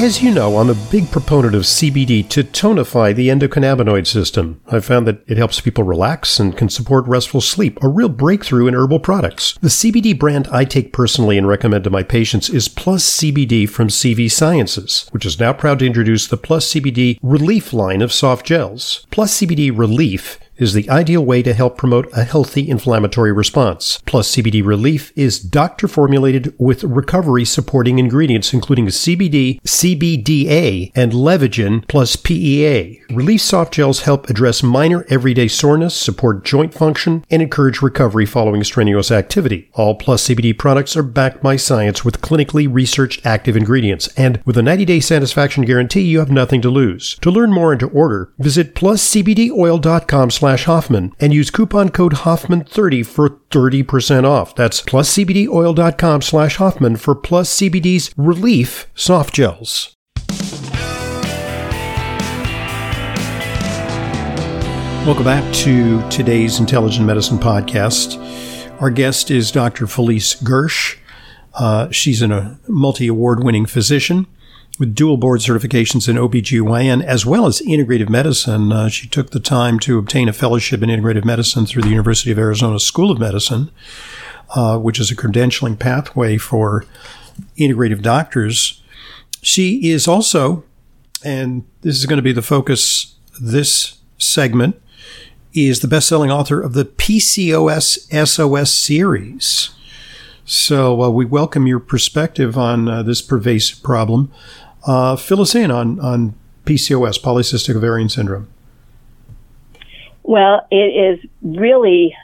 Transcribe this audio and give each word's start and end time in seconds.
As 0.00 0.22
you 0.22 0.32
know, 0.32 0.56
I'm 0.56 0.70
a 0.70 0.90
big 0.90 1.10
proponent 1.10 1.54
of 1.54 1.62
CBD 1.62 2.26
to 2.30 2.42
tonify 2.42 3.14
the 3.14 3.28
endocannabinoid 3.28 4.06
system. 4.06 4.60
I've 4.66 4.86
found 4.86 5.06
that 5.06 5.22
it 5.26 5.36
helps 5.36 5.60
people 5.60 5.84
relax 5.84 6.40
and 6.40 6.56
can 6.56 6.70
support 6.70 7.06
restful 7.06 7.42
sleep, 7.42 7.78
a 7.82 7.88
real 7.88 8.08
breakthrough 8.08 8.66
in 8.66 8.74
herbal 8.74 9.00
products. 9.00 9.56
The 9.60 9.68
CBD 9.68 10.18
brand 10.18 10.48
I 10.50 10.64
take 10.64 10.94
personally 10.94 11.36
and 11.36 11.46
recommend 11.46 11.84
to 11.84 11.90
my 11.90 12.02
patients 12.02 12.48
is 12.48 12.68
Plus 12.68 13.04
CBD 13.18 13.68
from 13.68 13.88
CV 13.88 14.30
Sciences, 14.30 15.08
which 15.12 15.26
is 15.26 15.38
now 15.38 15.52
proud 15.52 15.78
to 15.80 15.86
introduce 15.86 16.26
the 16.26 16.38
Plus 16.38 16.72
CBD 16.72 17.18
Relief 17.22 17.72
line 17.72 18.00
of 18.00 18.12
soft 18.12 18.46
gels. 18.46 19.06
Plus 19.10 19.40
CBD 19.40 19.76
Relief 19.76 20.38
is 20.62 20.72
the 20.72 20.88
ideal 20.88 21.24
way 21.24 21.42
to 21.42 21.52
help 21.52 21.76
promote 21.76 22.08
a 22.12 22.24
healthy 22.24 22.68
inflammatory 22.68 23.32
response. 23.32 24.00
Plus 24.06 24.34
CBD 24.34 24.64
Relief 24.64 25.12
is 25.16 25.40
doctor 25.40 25.88
formulated 25.88 26.54
with 26.58 26.84
recovery 26.84 27.44
supporting 27.44 27.98
ingredients 27.98 28.52
including 28.52 28.86
CBD, 28.86 29.60
CBDA, 29.62 30.92
and 30.94 31.12
Levagen 31.12 31.86
plus 31.88 32.16
PEA. 32.16 33.02
Relief 33.10 33.40
soft 33.40 33.74
gels 33.74 34.02
help 34.02 34.30
address 34.30 34.62
minor 34.62 35.04
everyday 35.08 35.48
soreness, 35.48 35.94
support 35.94 36.44
joint 36.44 36.72
function, 36.72 37.24
and 37.30 37.42
encourage 37.42 37.82
recovery 37.82 38.26
following 38.26 38.64
strenuous 38.64 39.10
activity. 39.10 39.70
All 39.74 39.94
Plus 39.94 40.28
CBD 40.28 40.56
products 40.56 40.96
are 40.96 41.02
backed 41.02 41.42
by 41.42 41.56
science 41.56 42.04
with 42.04 42.20
clinically 42.20 42.72
researched 42.72 43.24
active 43.24 43.56
ingredients, 43.56 44.08
and 44.16 44.40
with 44.44 44.56
a 44.56 44.62
90-day 44.62 45.00
satisfaction 45.00 45.64
guarantee, 45.64 46.02
you 46.02 46.18
have 46.18 46.30
nothing 46.30 46.62
to 46.62 46.70
lose. 46.70 47.16
To 47.20 47.30
learn 47.30 47.52
more 47.52 47.72
and 47.72 47.80
to 47.80 47.88
order, 47.88 48.32
visit 48.38 48.74
pluscbdoil.com 48.74 50.30
slash 50.30 50.51
Hoffman 50.60 51.12
and 51.18 51.34
use 51.34 51.50
coupon 51.50 51.88
code 51.88 52.12
Hoffman30 52.12 53.04
for 53.04 53.30
30% 53.50 54.24
off. 54.24 54.54
That's 54.54 54.80
pluscbdoil.com 54.80 56.22
slash 56.22 56.56
Hoffman 56.56 56.96
for 56.96 57.14
Plus 57.14 57.58
CBD's 57.58 58.12
Relief 58.16 58.88
Soft 58.94 59.34
Gels. 59.34 59.96
Welcome 65.04 65.24
back 65.24 65.52
to 65.54 66.08
today's 66.10 66.60
Intelligent 66.60 67.04
Medicine 67.04 67.38
Podcast. 67.38 68.20
Our 68.80 68.90
guest 68.90 69.32
is 69.32 69.50
Dr. 69.50 69.88
Felice 69.88 70.40
Gersh. 70.40 70.96
Uh, 71.54 71.90
she's 71.90 72.22
a 72.22 72.58
multi 72.68 73.08
award 73.08 73.42
winning 73.42 73.66
physician 73.66 74.28
with 74.78 74.94
dual 74.94 75.16
board 75.16 75.40
certifications 75.40 76.08
in 76.08 76.16
OBGYN 76.16 77.04
as 77.04 77.26
well 77.26 77.46
as 77.46 77.60
integrative 77.60 78.08
medicine. 78.08 78.72
Uh, 78.72 78.88
she 78.88 79.06
took 79.06 79.30
the 79.30 79.40
time 79.40 79.78
to 79.80 79.98
obtain 79.98 80.28
a 80.28 80.32
fellowship 80.32 80.82
in 80.82 80.88
integrative 80.88 81.24
medicine 81.24 81.66
through 81.66 81.82
the 81.82 81.90
University 81.90 82.30
of 82.30 82.38
Arizona 82.38 82.80
School 82.80 83.10
of 83.10 83.18
Medicine, 83.18 83.70
uh, 84.54 84.78
which 84.78 84.98
is 84.98 85.10
a 85.10 85.16
credentialing 85.16 85.78
pathway 85.78 86.38
for 86.38 86.86
integrative 87.58 88.02
doctors. 88.02 88.82
She 89.42 89.90
is 89.90 90.08
also, 90.08 90.64
and 91.24 91.64
this 91.82 91.98
is 91.98 92.06
going 92.06 92.18
to 92.18 92.22
be 92.22 92.32
the 92.32 92.42
focus 92.42 93.14
this 93.40 93.98
segment, 94.18 94.80
is 95.52 95.80
the 95.80 95.88
best-selling 95.88 96.30
author 96.30 96.60
of 96.60 96.72
the 96.72 96.84
PCOS 96.84 98.26
SOS 98.26 98.72
series. 98.72 99.70
So 100.52 101.00
uh, 101.00 101.08
we 101.08 101.24
welcome 101.24 101.66
your 101.66 101.80
perspective 101.80 102.58
on 102.58 102.86
uh, 102.86 103.02
this 103.02 103.22
pervasive 103.22 103.82
problem. 103.82 104.30
Uh, 104.86 105.16
fill 105.16 105.40
us 105.40 105.54
in 105.54 105.70
on, 105.70 105.98
on 105.98 106.34
PCOS, 106.66 107.18
polycystic 107.22 107.74
ovarian 107.74 108.10
syndrome. 108.10 108.48
Well, 110.24 110.66
it 110.70 110.76
is 110.76 111.30
really 111.40 112.14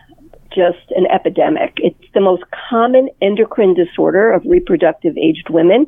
just 0.55 0.91
an 0.91 1.07
epidemic. 1.07 1.73
It's 1.79 2.05
the 2.13 2.21
most 2.21 2.43
common 2.69 3.09
endocrine 3.23 3.73
disorder 3.73 4.31
of 4.31 4.45
reproductive 4.45 5.17
aged 5.17 5.49
women. 5.49 5.87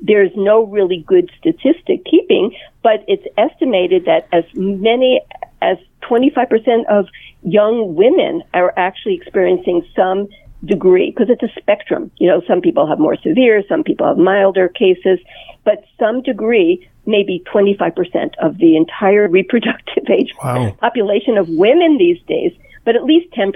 There's 0.00 0.30
no 0.36 0.66
really 0.66 1.04
good 1.08 1.28
statistic 1.40 2.04
keeping, 2.04 2.54
but 2.84 3.04
it's 3.08 3.26
estimated 3.36 4.04
that 4.04 4.28
as 4.30 4.44
many 4.54 5.22
as 5.60 5.76
25% 6.08 6.86
of 6.88 7.06
young 7.42 7.96
women 7.96 8.44
are 8.54 8.72
actually 8.76 9.14
experiencing 9.14 9.84
some 9.96 10.28
degree 10.64 11.10
because 11.10 11.30
it's 11.30 11.42
a 11.42 11.60
spectrum. 11.60 12.10
You 12.18 12.28
know, 12.28 12.42
some 12.46 12.60
people 12.60 12.86
have 12.86 12.98
more 12.98 13.16
severe, 13.16 13.62
some 13.68 13.82
people 13.82 14.06
have 14.06 14.18
milder 14.18 14.68
cases, 14.68 15.18
but 15.64 15.84
some 15.98 16.22
degree, 16.22 16.88
maybe 17.06 17.42
25% 17.52 18.32
of 18.42 18.58
the 18.58 18.76
entire 18.76 19.28
reproductive 19.40 20.04
age 20.10 20.32
wow. 20.42 20.76
population 20.80 21.38
of 21.38 21.48
women 21.48 21.98
these 21.98 22.20
days, 22.26 22.52
but 22.84 22.96
at 22.96 23.04
least 23.04 23.32
10%. 23.34 23.54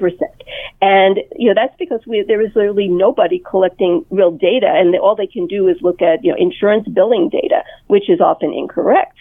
And, 0.80 1.18
you 1.36 1.48
know, 1.48 1.54
that's 1.54 1.76
because 1.78 2.00
we, 2.06 2.24
there 2.26 2.40
is 2.40 2.54
literally 2.54 2.88
nobody 2.88 3.38
collecting 3.38 4.04
real 4.10 4.30
data 4.30 4.68
and 4.68 4.94
all 4.96 5.16
they 5.16 5.26
can 5.26 5.46
do 5.46 5.68
is 5.68 5.76
look 5.80 6.02
at, 6.02 6.24
you 6.24 6.30
know, 6.30 6.36
insurance 6.38 6.88
billing 6.88 7.28
data, 7.28 7.62
which 7.86 8.08
is 8.08 8.20
often 8.20 8.52
incorrect. 8.52 9.16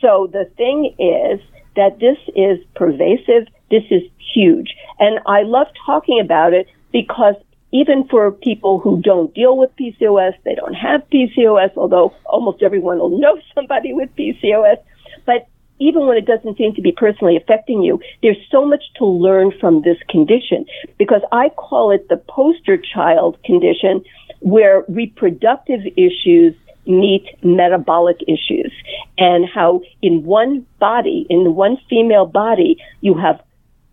So 0.00 0.30
the 0.32 0.50
thing 0.56 0.94
is 0.98 1.40
that 1.76 1.98
this 2.00 2.16
is 2.34 2.58
pervasive. 2.74 3.46
This 3.70 3.84
is 3.90 4.02
huge. 4.34 4.74
And 4.98 5.20
I 5.26 5.42
love 5.42 5.66
talking 5.86 6.20
about 6.20 6.52
it 6.52 6.66
because 6.92 7.34
even 7.72 8.06
for 8.08 8.32
people 8.32 8.80
who 8.80 9.00
don't 9.00 9.32
deal 9.34 9.56
with 9.56 9.70
PCOS, 9.76 10.34
they 10.44 10.54
don't 10.54 10.74
have 10.74 11.02
PCOS, 11.12 11.70
although 11.76 12.12
almost 12.26 12.62
everyone 12.62 12.98
will 12.98 13.18
know 13.18 13.38
somebody 13.54 13.92
with 13.92 14.08
PCOS. 14.16 14.76
But 15.24 15.46
even 15.78 16.06
when 16.06 16.18
it 16.18 16.26
doesn't 16.26 16.58
seem 16.58 16.74
to 16.74 16.82
be 16.82 16.92
personally 16.92 17.36
affecting 17.36 17.82
you, 17.82 18.00
there's 18.22 18.36
so 18.50 18.64
much 18.64 18.82
to 18.98 19.06
learn 19.06 19.52
from 19.60 19.82
this 19.82 19.96
condition 20.08 20.66
because 20.98 21.22
I 21.32 21.48
call 21.50 21.90
it 21.90 22.08
the 22.08 22.18
poster 22.18 22.76
child 22.76 23.38
condition 23.44 24.04
where 24.40 24.84
reproductive 24.88 25.80
issues 25.96 26.54
meet 26.86 27.24
metabolic 27.42 28.16
issues 28.22 28.72
and 29.18 29.46
how 29.48 29.82
in 30.02 30.24
one 30.24 30.66
body, 30.78 31.26
in 31.30 31.54
one 31.54 31.78
female 31.88 32.26
body, 32.26 32.82
you 33.00 33.14
have 33.14 33.40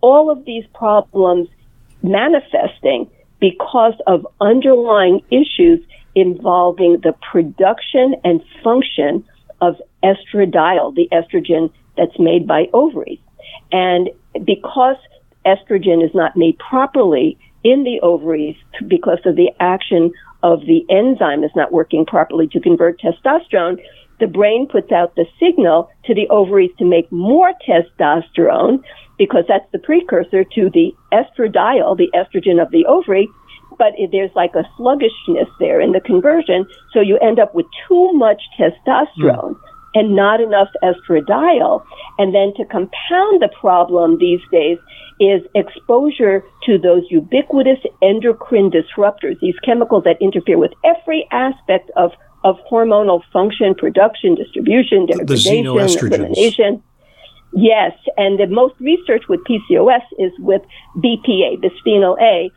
all 0.01 0.29
of 0.29 0.45
these 0.45 0.63
problems 0.73 1.47
manifesting 2.03 3.09
because 3.39 3.93
of 4.07 4.25
underlying 4.41 5.21
issues 5.31 5.79
involving 6.15 6.99
the 7.03 7.13
production 7.31 8.15
and 8.23 8.41
function 8.63 9.23
of 9.61 9.75
estradiol, 10.03 10.95
the 10.95 11.07
estrogen 11.11 11.71
that's 11.95 12.17
made 12.19 12.47
by 12.47 12.67
ovaries. 12.73 13.19
And 13.71 14.09
because 14.43 14.97
estrogen 15.45 16.03
is 16.03 16.13
not 16.13 16.35
made 16.35 16.57
properly 16.59 17.37
in 17.63 17.83
the 17.83 17.99
ovaries 18.01 18.55
because 18.87 19.19
of 19.25 19.35
the 19.35 19.51
action 19.59 20.11
of 20.43 20.61
the 20.61 20.85
enzyme 20.89 21.43
is 21.43 21.51
not 21.55 21.71
working 21.71 22.05
properly 22.05 22.47
to 22.47 22.59
convert 22.59 22.99
testosterone, 22.99 23.81
the 24.19 24.27
brain 24.27 24.67
puts 24.67 24.91
out 24.91 25.15
the 25.15 25.25
signal 25.39 25.89
to 26.05 26.13
the 26.13 26.27
ovaries 26.29 26.71
to 26.79 26.85
make 26.85 27.11
more 27.11 27.53
testosterone 27.67 28.83
because 29.17 29.43
that's 29.47 29.69
the 29.71 29.79
precursor 29.79 30.43
to 30.43 30.69
the 30.69 30.95
estradiol, 31.11 31.97
the 31.97 32.09
estrogen 32.15 32.61
of 32.61 32.71
the 32.71 32.85
ovary. 32.85 33.27
But 33.77 33.93
there's 34.11 34.31
like 34.35 34.55
a 34.55 34.67
sluggishness 34.75 35.49
there 35.59 35.79
in 35.81 35.91
the 35.91 36.01
conversion. 36.01 36.65
So 36.93 36.99
you 36.99 37.17
end 37.19 37.39
up 37.39 37.53
with 37.53 37.67
too 37.87 38.11
much 38.13 38.41
testosterone. 38.59 39.53
Mm. 39.53 39.59
And 39.95 40.15
not 40.15 40.41
enough 40.41 40.67
estradiol. 40.83 41.83
And 42.19 42.35
then 42.35 42.53
to 42.57 42.65
compound 42.65 43.41
the 43.41 43.49
problem 43.59 44.19
these 44.19 44.41
days 44.51 44.77
is 45.19 45.41
exposure 45.55 46.43
to 46.65 46.77
those 46.77 47.03
ubiquitous 47.09 47.79
endocrine 48.03 48.69
disruptors, 48.69 49.39
these 49.39 49.55
chemicals 49.63 50.03
that 50.03 50.21
interfere 50.21 50.57
with 50.57 50.71
every 50.83 51.27
aspect 51.31 51.89
of, 51.95 52.11
of 52.43 52.57
hormonal 52.69 53.21
function, 53.31 53.75
production, 53.75 54.35
distribution, 54.35 55.05
degradation, 55.05 55.65
elimination. 55.65 56.83
Yes, 57.53 57.93
and 58.17 58.39
the 58.39 58.47
most 58.47 58.75
research 58.79 59.23
with 59.29 59.39
PCOS 59.45 60.03
is 60.19 60.31
with 60.39 60.61
BPA, 60.97 61.61
bisphenol 61.63 62.21
A, 62.21 62.51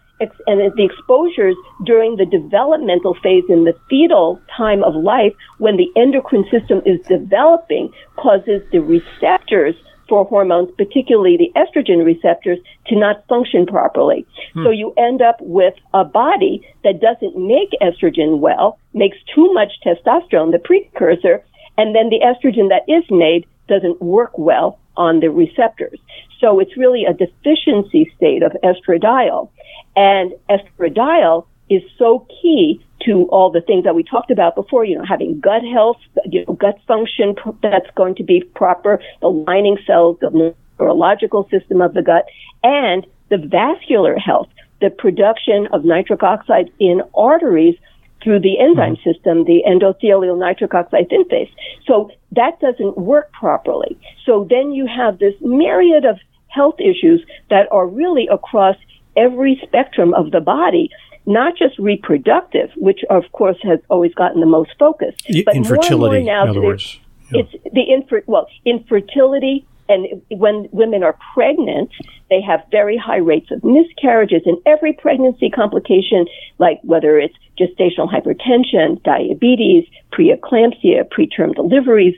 and 0.47 0.61
the 0.77 0.85
exposures 0.85 1.57
during 1.85 2.17
the 2.17 2.27
developmental 2.27 3.15
phase 3.23 3.45
in 3.49 3.65
the 3.65 3.75
fetal 3.89 4.41
time 4.55 4.85
of 4.85 4.95
life 4.95 5.33
when 5.59 5.77
the 5.77 5.91
endocrine 5.97 6.45
system 6.51 6.83
is 6.85 7.01
developing 7.07 7.91
causes 8.17 8.61
the 8.71 8.81
receptors 8.81 9.75
for 10.11 10.27
hormones, 10.27 10.69
particularly 10.77 11.39
the 11.39 11.53
estrogen 11.57 12.05
receptors, 12.05 12.59
to 12.89 12.97
not 12.97 13.27
function 13.29 13.65
properly. 13.65 14.27
Hmm. 14.53 14.65
So 14.65 14.71
you 14.71 14.93
end 14.99 15.23
up 15.23 15.37
with 15.41 15.75
a 15.95 16.05
body 16.05 16.67
that 16.85 17.01
doesn't 17.01 17.39
make 17.39 17.71
estrogen 17.81 18.41
well, 18.41 18.79
makes 18.93 19.17
too 19.35 19.51
much 19.55 19.73
testosterone, 19.87 20.51
the 20.53 20.59
precursor, 20.59 21.43
and 21.79 21.95
then 21.95 22.11
the 22.11 22.21
estrogen 22.21 22.69
that 22.69 22.83
is 22.93 23.05
made 23.09 23.47
doesn't 23.69 24.03
work 24.03 24.37
well 24.37 24.79
on 24.97 25.21
the 25.21 25.31
receptors. 25.31 25.99
So 26.41 26.59
it's 26.59 26.77
really 26.77 27.05
a 27.05 27.15
deficiency 27.15 28.13
state 28.17 28.43
of 28.43 28.53
estradiol. 28.65 29.49
And 29.97 30.33
estradiol 30.51 31.47
is 31.71 31.83
so 31.99 32.27
key 32.43 32.85
to 33.07 33.27
all 33.31 33.51
the 33.51 33.63
things 33.63 33.85
that 33.85 33.95
we 33.95 34.03
talked 34.03 34.31
about 34.31 34.55
before, 34.55 34.85
you 34.85 34.99
know, 34.99 35.05
having 35.09 35.41
gut 35.41 35.63
health, 35.73 35.97
you 36.27 36.45
know, 36.47 36.55
gut 36.55 36.79
function 36.87 37.35
that's 37.63 37.89
going 37.95 38.15
to 38.17 38.23
be 38.23 38.43
proper, 38.55 39.01
the 39.21 39.29
lining 39.29 39.79
cells, 39.87 40.19
the 40.21 40.55
neurological 40.79 41.49
system 41.51 41.81
of 41.81 41.95
the 41.95 42.03
gut, 42.03 42.27
and 42.63 43.07
the 43.31 43.39
vascular 43.39 44.19
health, 44.19 44.49
the 44.81 44.91
production 44.91 45.69
of 45.73 45.85
nitric 45.85 46.23
oxide 46.23 46.71
in 46.79 47.01
arteries 47.15 47.77
through 48.23 48.41
the 48.41 48.59
enzyme 48.59 48.97
mm-hmm. 48.97 49.11
system, 49.11 49.45
the 49.45 49.63
endothelial 49.67 50.39
nitric 50.39 50.75
oxide 50.75 51.09
synthase. 51.09 51.51
So 51.87 52.11
that 52.33 52.61
doesn't 52.61 52.99
work 52.99 53.33
properly. 53.33 53.99
So 54.27 54.47
then 54.51 54.73
you 54.73 54.87
have 54.87 55.19
this 55.19 55.35
myriad 55.41 56.05
of 56.05 56.19
health 56.49 56.81
issues 56.81 57.25
that 57.49 57.67
are 57.71 57.87
really 57.87 58.29
across 58.29 58.77
every 59.25 59.61
spectrum 59.67 60.15
of 60.15 60.31
the 60.31 60.41
body 60.41 60.91
not 61.27 61.57
just 61.57 61.79
reproductive, 61.79 62.71
which 62.77 63.01
of 63.11 63.25
course 63.33 63.59
has 63.63 63.79
always 63.89 64.15
gotten 64.15 64.41
the 64.41 64.47
most 64.47 64.71
focus, 64.79 65.15
but 65.45 65.55
infertility. 65.55 65.97
More 65.97 66.15
and 66.17 66.25
more 66.27 66.35
now, 66.35 66.43
in 66.45 66.49
other 66.49 66.63
words, 66.63 66.99
yeah. 67.31 67.43
it's 67.43 67.53
the 67.73 67.85
infer 67.93 68.23
well 68.27 68.49
infertility, 68.65 69.67
and 69.89 70.23
when 70.31 70.69
women 70.73 71.03
are 71.03 71.17
pregnant, 71.35 71.91
they 72.31 72.41
have 72.41 72.61
very 72.71 72.97
high 72.97 73.19
rates 73.19 73.51
of 73.51 73.63
miscarriages 73.63 74.43
and 74.47 74.57
every 74.67 74.93
pregnancy 74.93 75.51
complication, 75.51 76.27
like 76.59 76.81
whether 76.83 77.19
it's 77.19 77.35
gestational 77.59 78.09
hypertension, 78.11 79.03
diabetes, 79.03 79.85
preeclampsia, 80.13 81.05
preterm 81.11 81.55
deliveries, 81.55 82.17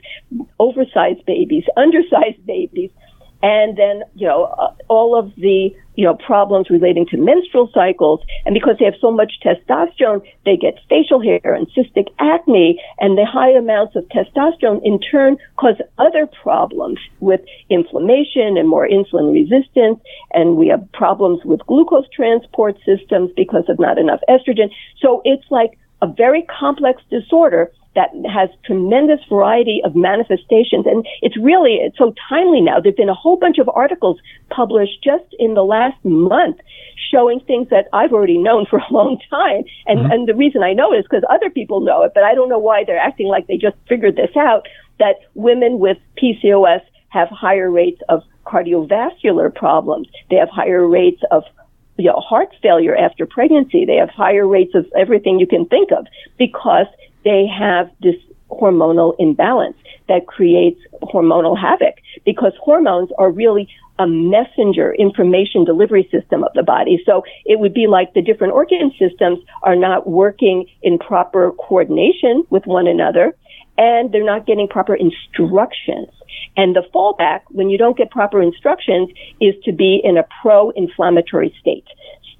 oversized 0.59 1.25
babies, 1.25 1.65
undersized 1.75 2.45
babies, 2.45 2.91
and 3.43 3.77
then 3.77 4.03
you 4.15 4.25
know 4.25 4.45
uh, 4.45 4.73
all 4.87 5.19
of 5.19 5.35
the 5.35 5.69
you 5.95 6.05
know 6.05 6.15
problems 6.15 6.69
relating 6.69 7.05
to 7.07 7.17
menstrual 7.17 7.69
cycles. 7.73 8.21
And 8.45 8.53
because 8.53 8.77
they 8.79 8.85
have 8.85 8.95
so 8.99 9.11
much 9.11 9.33
testosterone 9.45 10.25
they 10.45 10.57
get 10.57 10.79
facial 10.89 11.21
hair 11.21 11.53
and 11.53 11.67
cystic 11.75 12.07
acne. 12.19 12.81
And 12.99 13.17
the 13.17 13.25
high 13.25 13.51
amounts 13.51 13.95
of 13.95 14.05
testosterone 14.05 14.81
in 14.83 14.99
turn 14.99 15.37
cause 15.57 15.75
other 15.99 16.25
problems 16.25 16.99
with 17.19 17.41
inflammation 17.69 18.57
and 18.57 18.67
more 18.67 18.87
insulin 18.87 19.33
resistance. 19.33 19.99
And 20.33 20.55
we 20.55 20.69
have 20.69 20.89
problems 20.93 21.43
with 21.43 21.59
glucose 21.67 22.07
transport 22.15 22.77
systems 22.85 23.31
because 23.35 23.65
of 23.67 23.77
not 23.77 23.97
enough 23.99 24.21
estrogen. 24.29 24.71
So 24.99 25.21
it's 25.25 25.45
like 25.51 25.77
a 26.01 26.07
very 26.07 26.43
complex 26.43 27.01
disorder 27.09 27.71
that 27.95 28.09
has 28.31 28.49
tremendous 28.65 29.19
variety 29.29 29.81
of 29.83 29.95
manifestations. 29.95 30.85
And 30.85 31.05
it's 31.21 31.37
really, 31.37 31.75
it's 31.75 31.97
so 31.97 32.13
timely 32.29 32.61
now. 32.61 32.79
There've 32.79 32.95
been 32.95 33.09
a 33.09 33.13
whole 33.13 33.37
bunch 33.37 33.59
of 33.59 33.69
articles 33.69 34.19
published 34.49 35.03
just 35.03 35.25
in 35.37 35.53
the 35.53 35.63
last 35.63 36.03
month 36.03 36.57
showing 37.11 37.39
things 37.41 37.69
that 37.69 37.87
I've 37.93 38.11
already 38.11 38.37
known 38.37 38.65
for 38.69 38.79
a 38.79 38.91
long 38.91 39.19
time. 39.29 39.63
And, 39.85 39.99
mm-hmm. 39.99 40.11
and 40.11 40.27
the 40.27 40.35
reason 40.35 40.63
I 40.63 40.73
know 40.73 40.93
it 40.93 40.97
is 40.97 41.05
because 41.09 41.23
other 41.29 41.49
people 41.49 41.81
know 41.81 42.03
it, 42.03 42.13
but 42.15 42.23
I 42.23 42.33
don't 42.33 42.49
know 42.49 42.59
why 42.59 42.83
they're 42.85 42.97
acting 42.97 43.27
like 43.27 43.47
they 43.47 43.57
just 43.57 43.75
figured 43.87 44.15
this 44.15 44.35
out, 44.35 44.67
that 44.99 45.15
women 45.35 45.79
with 45.79 45.97
PCOS 46.21 46.81
have 47.09 47.29
higher 47.29 47.69
rates 47.69 48.01
of 48.09 48.23
cardiovascular 48.45 49.53
problems. 49.53 50.07
They 50.29 50.37
have 50.37 50.49
higher 50.49 50.87
rates 50.87 51.21
of 51.31 51.43
you 51.97 52.05
know, 52.05 52.19
heart 52.19 52.49
failure 52.61 52.95
after 52.95 53.25
pregnancy. 53.25 53.85
They 53.85 53.97
have 53.97 54.09
higher 54.09 54.47
rates 54.47 54.73
of 54.73 54.85
everything 54.97 55.39
you 55.39 55.47
can 55.47 55.65
think 55.65 55.91
of 55.91 56.07
because 56.37 56.87
they 57.23 57.45
have 57.47 57.89
this 58.01 58.15
hormonal 58.49 59.15
imbalance 59.19 59.77
that 60.07 60.27
creates 60.27 60.79
hormonal 61.01 61.57
havoc 61.57 61.95
because 62.25 62.53
hormones 62.61 63.09
are 63.17 63.31
really 63.31 63.67
a 63.99 64.07
messenger 64.07 64.93
information 64.93 65.63
delivery 65.63 66.07
system 66.11 66.43
of 66.43 66.51
the 66.53 66.63
body. 66.63 67.01
So 67.05 67.23
it 67.45 67.59
would 67.59 67.73
be 67.73 67.87
like 67.87 68.13
the 68.13 68.21
different 68.21 68.53
organ 68.53 68.91
systems 68.97 69.39
are 69.61 69.75
not 69.75 70.07
working 70.07 70.65
in 70.81 70.97
proper 70.97 71.51
coordination 71.51 72.43
with 72.49 72.65
one 72.65 72.87
another 72.87 73.35
and 73.77 74.11
they're 74.11 74.25
not 74.25 74.45
getting 74.45 74.67
proper 74.67 74.95
instructions. 74.95 76.09
And 76.57 76.75
the 76.75 76.83
fallback 76.93 77.41
when 77.49 77.69
you 77.69 77.77
don't 77.77 77.97
get 77.97 78.11
proper 78.11 78.41
instructions 78.41 79.09
is 79.39 79.55
to 79.65 79.71
be 79.71 80.01
in 80.03 80.17
a 80.17 80.25
pro-inflammatory 80.41 81.55
state. 81.59 81.85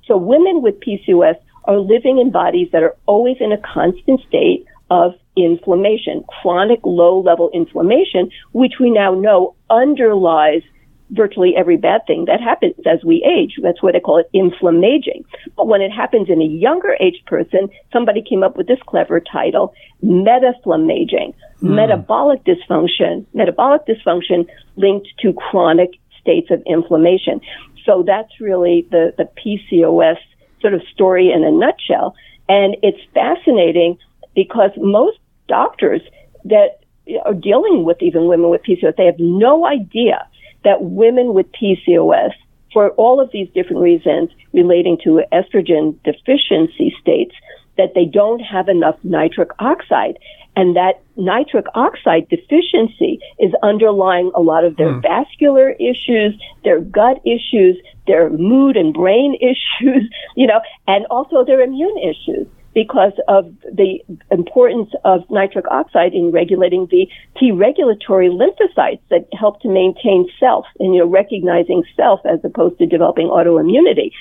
So 0.07 0.17
women 0.17 0.61
with 0.61 0.79
PCOS 0.79 1.35
are 1.65 1.77
living 1.77 2.19
in 2.19 2.31
bodies 2.31 2.69
that 2.71 2.83
are 2.83 2.95
always 3.05 3.37
in 3.39 3.51
a 3.51 3.57
constant 3.57 4.21
state 4.27 4.65
of 4.93 5.13
inflammation, 5.35 6.23
chronic 6.41 6.79
low 6.83 7.19
level 7.19 7.49
inflammation, 7.51 8.29
which 8.51 8.73
we 8.79 8.91
now 8.91 9.15
know 9.15 9.55
underlies 9.71 10.61
virtually 11.09 11.53
every 11.57 11.77
bad 11.77 12.01
thing 12.05 12.25
that 12.25 12.39
happens 12.39 12.75
as 12.85 13.03
we 13.03 13.23
age. 13.23 13.53
That's 13.61 13.81
why 13.81 13.91
they 13.91 13.99
call 13.99 14.19
it 14.19 14.29
inflammaging. 14.33 15.25
But 15.57 15.67
when 15.67 15.81
it 15.81 15.91
happens 15.91 16.29
in 16.29 16.41
a 16.41 16.45
younger 16.45 16.95
age 16.99 17.23
person, 17.25 17.69
somebody 17.91 18.21
came 18.21 18.43
up 18.43 18.55
with 18.55 18.67
this 18.67 18.79
clever 18.85 19.19
title, 19.19 19.73
metaflammaging, 20.03 21.33
mm. 21.33 21.35
metabolic 21.61 22.43
dysfunction, 22.43 23.25
metabolic 23.33 23.81
dysfunction 23.87 24.47
linked 24.75 25.07
to 25.21 25.33
chronic 25.33 25.91
states 26.21 26.49
of 26.51 26.61
inflammation. 26.67 27.41
So 27.85 28.03
that's 28.05 28.39
really 28.39 28.87
the, 28.91 29.13
the 29.17 29.27
PCOS 29.39 30.17
sort 30.61 30.73
of 30.73 30.81
story 30.93 31.31
in 31.31 31.43
a 31.43 31.51
nutshell. 31.51 32.15
And 32.47 32.77
it's 32.83 32.99
fascinating 33.13 33.97
because 34.35 34.71
most 34.77 35.17
doctors 35.47 36.01
that 36.45 36.79
are 37.25 37.33
dealing 37.33 37.83
with 37.83 38.01
even 38.01 38.27
women 38.27 38.49
with 38.49 38.61
PCOS, 38.63 38.95
they 38.95 39.05
have 39.05 39.19
no 39.19 39.65
idea 39.65 40.27
that 40.63 40.81
women 40.81 41.33
with 41.33 41.47
PCOS, 41.51 42.31
for 42.71 42.89
all 42.91 43.19
of 43.19 43.29
these 43.31 43.47
different 43.53 43.81
reasons 43.81 44.29
relating 44.51 44.97
to 45.03 45.21
estrogen 45.31 45.95
deficiency 46.03 46.95
states, 46.99 47.35
that 47.77 47.93
they 47.93 48.05
don't 48.05 48.39
have 48.39 48.67
enough 48.67 48.95
nitric 49.03 49.49
oxide. 49.59 50.17
And 50.55 50.75
that 50.75 51.01
nitric 51.17 51.65
oxide 51.73 52.29
deficiency 52.29 53.19
is 53.39 53.51
underlying 53.63 54.31
a 54.35 54.41
lot 54.41 54.63
of 54.63 54.77
their 54.77 54.93
mm. 54.93 55.01
vascular 55.01 55.71
issues, 55.71 56.39
their 56.63 56.79
gut 56.79 57.19
issues, 57.25 57.77
their 58.05 58.29
mood 58.29 58.77
and 58.77 58.93
brain 58.93 59.35
issues, 59.41 60.09
you 60.35 60.47
know, 60.47 60.61
and 60.87 61.05
also 61.07 61.43
their 61.43 61.61
immune 61.61 61.97
issues 61.97 62.47
because 62.73 63.13
of 63.27 63.53
the 63.63 63.99
importance 64.31 64.89
of 65.05 65.21
nitric 65.29 65.65
oxide 65.69 66.13
in 66.13 66.31
regulating 66.31 66.87
the 66.87 67.07
T 67.39 67.51
regulatory 67.51 68.29
lymphocytes 68.29 69.01
that 69.09 69.27
help 69.37 69.61
to 69.61 69.69
maintain 69.69 70.27
self 70.39 70.65
and, 70.79 70.93
you 70.93 71.01
know, 71.01 71.07
recognizing 71.07 71.83
self 71.95 72.19
as 72.25 72.39
opposed 72.43 72.77
to 72.79 72.85
developing 72.85 73.27
autoimmunity. 73.27 74.11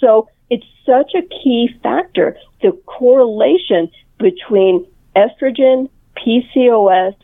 So 0.00 0.28
it's 0.50 0.66
such 0.84 1.12
a 1.14 1.22
key 1.22 1.68
factor, 1.82 2.36
the 2.62 2.72
correlation 2.86 3.90
between 4.18 4.86
estrogen, 5.16 5.88
PCOS, 6.16 7.14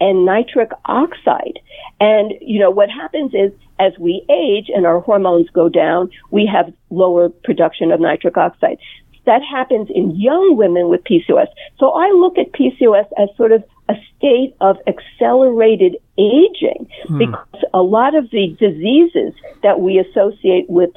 and 0.00 0.24
nitric 0.24 0.70
oxide. 0.86 1.58
And, 2.00 2.32
you 2.40 2.58
know, 2.58 2.70
what 2.70 2.88
happens 2.88 3.32
is 3.34 3.52
as 3.78 3.92
we 3.98 4.24
age 4.30 4.70
and 4.74 4.86
our 4.86 5.00
hormones 5.00 5.48
go 5.50 5.68
down, 5.68 6.10
we 6.30 6.46
have 6.50 6.72
lower 6.88 7.28
production 7.28 7.92
of 7.92 8.00
nitric 8.00 8.36
oxide 8.36 8.78
that 9.26 9.42
happens 9.42 9.88
in 9.94 10.18
young 10.18 10.56
women 10.56 10.88
with 10.88 11.02
PCOS. 11.04 11.46
So 11.78 11.90
I 11.90 12.10
look 12.10 12.38
at 12.38 12.52
PCOS 12.52 13.06
as 13.18 13.28
sort 13.36 13.52
of 13.52 13.62
a 13.88 13.94
state 14.16 14.54
of 14.60 14.76
accelerated 14.86 15.96
aging 16.18 16.88
hmm. 17.06 17.18
because 17.18 17.64
a 17.74 17.82
lot 17.82 18.14
of 18.14 18.30
the 18.30 18.56
diseases 18.58 19.34
that 19.62 19.80
we 19.80 19.98
associate 19.98 20.68
with 20.68 20.90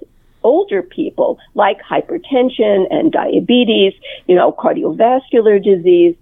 older 0.44 0.82
people, 0.82 1.40
like 1.56 1.78
hypertension 1.82 2.86
and 2.92 3.12
diabetes, 3.12 3.94
you 4.28 4.36
know, 4.36 4.52
cardiovascular 4.52 5.64
disease, 5.64 6.16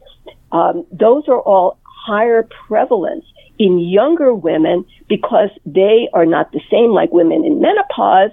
um, 0.51 0.85
those 0.91 1.27
are 1.27 1.41
all 1.41 1.77
higher 1.83 2.47
prevalence 2.67 3.25
in 3.59 3.79
younger 3.79 4.33
women 4.33 4.85
because 5.07 5.49
they 5.65 6.09
are 6.13 6.25
not 6.25 6.51
the 6.51 6.61
same 6.71 6.91
like 6.91 7.11
women 7.11 7.43
in 7.43 7.61
menopause. 7.61 8.31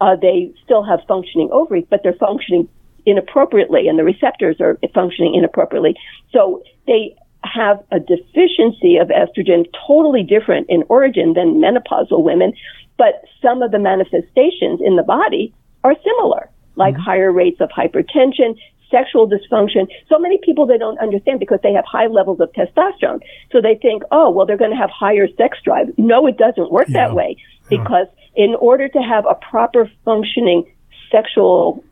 Uh, 0.00 0.16
they 0.16 0.52
still 0.64 0.82
have 0.82 1.00
functioning 1.08 1.48
ovaries, 1.52 1.86
but 1.88 2.02
they're 2.02 2.12
functioning 2.14 2.68
inappropriately 3.06 3.88
and 3.88 3.98
the 3.98 4.04
receptors 4.04 4.60
are 4.60 4.78
functioning 4.92 5.34
inappropriately. 5.34 5.94
So 6.32 6.62
they 6.86 7.16
have 7.44 7.82
a 7.92 8.00
deficiency 8.00 8.96
of 8.96 9.08
estrogen 9.08 9.66
totally 9.86 10.22
different 10.22 10.66
in 10.68 10.82
origin 10.88 11.34
than 11.34 11.60
menopausal 11.60 12.22
women, 12.22 12.52
but 12.98 13.24
some 13.40 13.62
of 13.62 13.70
the 13.70 13.78
manifestations 13.78 14.80
in 14.84 14.96
the 14.96 15.02
body 15.02 15.54
are 15.84 15.94
similar, 16.04 16.50
like 16.74 16.94
mm-hmm. 16.94 17.02
higher 17.02 17.32
rates 17.32 17.60
of 17.60 17.70
hypertension, 17.70 18.58
sexual 18.90 19.28
dysfunction. 19.28 19.86
So 20.08 20.18
many 20.18 20.38
people 20.42 20.66
they 20.66 20.78
don't 20.78 20.98
understand 20.98 21.40
because 21.40 21.60
they 21.62 21.72
have 21.72 21.84
high 21.84 22.06
levels 22.06 22.40
of 22.40 22.50
testosterone. 22.52 23.20
So 23.52 23.60
they 23.60 23.78
think, 23.80 24.02
oh, 24.10 24.30
well, 24.30 24.46
they're 24.46 24.56
going 24.56 24.70
to 24.70 24.76
have 24.76 24.90
higher 24.90 25.28
sex 25.36 25.58
drive. 25.64 25.88
No, 25.96 26.26
it 26.26 26.36
doesn't 26.36 26.70
work 26.70 26.88
yeah. 26.88 27.06
that 27.06 27.14
way 27.14 27.36
because 27.68 28.06
in 28.34 28.54
order 28.60 28.88
to 28.88 28.98
have 28.98 29.24
a 29.28 29.34
proper 29.34 29.90
functioning 30.04 30.70
sexual 31.10 31.82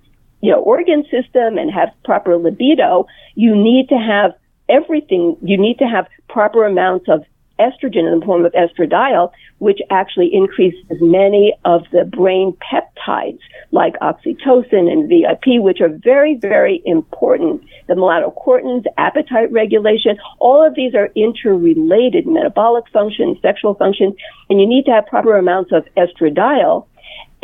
you 0.45 0.51
know, 0.51 0.61
organ 0.61 1.05
system 1.05 1.57
and 1.57 1.73
have 1.73 1.89
proper 2.05 2.37
libido, 2.37 3.07
you 3.35 3.57
need 3.57 3.89
to 3.89 3.95
have 3.95 4.35
everything. 4.69 5.39
You 5.41 5.57
need 5.57 5.79
to 5.79 5.87
have 5.87 6.07
proper 6.29 6.67
amounts 6.67 7.07
of 7.09 7.25
estrogen 7.59 8.13
in 8.13 8.21
the 8.21 8.27
form 8.27 8.45
of 8.45 8.53
estradiol, 8.53 9.31
which 9.59 9.79
actually 9.89 10.29
increases 10.35 10.85
many 11.01 11.55
of 11.65 11.85
the 11.93 12.05
brain 12.05 12.55
peptides 12.61 13.39
like 13.71 13.95
oxytocin 14.01 14.93
and 14.93 15.09
VIP, 15.09 15.63
which 15.63 15.81
are 15.81 15.89
very, 15.89 16.35
very 16.35 16.83
important. 16.85 17.63
The 17.87 17.95
melanocortins, 17.95 18.85
appetite 18.99 19.51
regulation, 19.51 20.19
all 20.41 20.63
of 20.63 20.75
these 20.75 20.95
are 20.95 21.09
interrelated 21.15 22.27
metabolic 22.27 22.85
functions, 22.93 23.39
sexual 23.41 23.77
functions, 23.77 24.15
and 24.51 24.61
you 24.61 24.67
need 24.67 24.85
to 24.85 24.91
have 24.91 25.07
proper 25.07 25.39
amounts 25.39 25.73
of 25.73 25.87
estradiol 25.97 26.85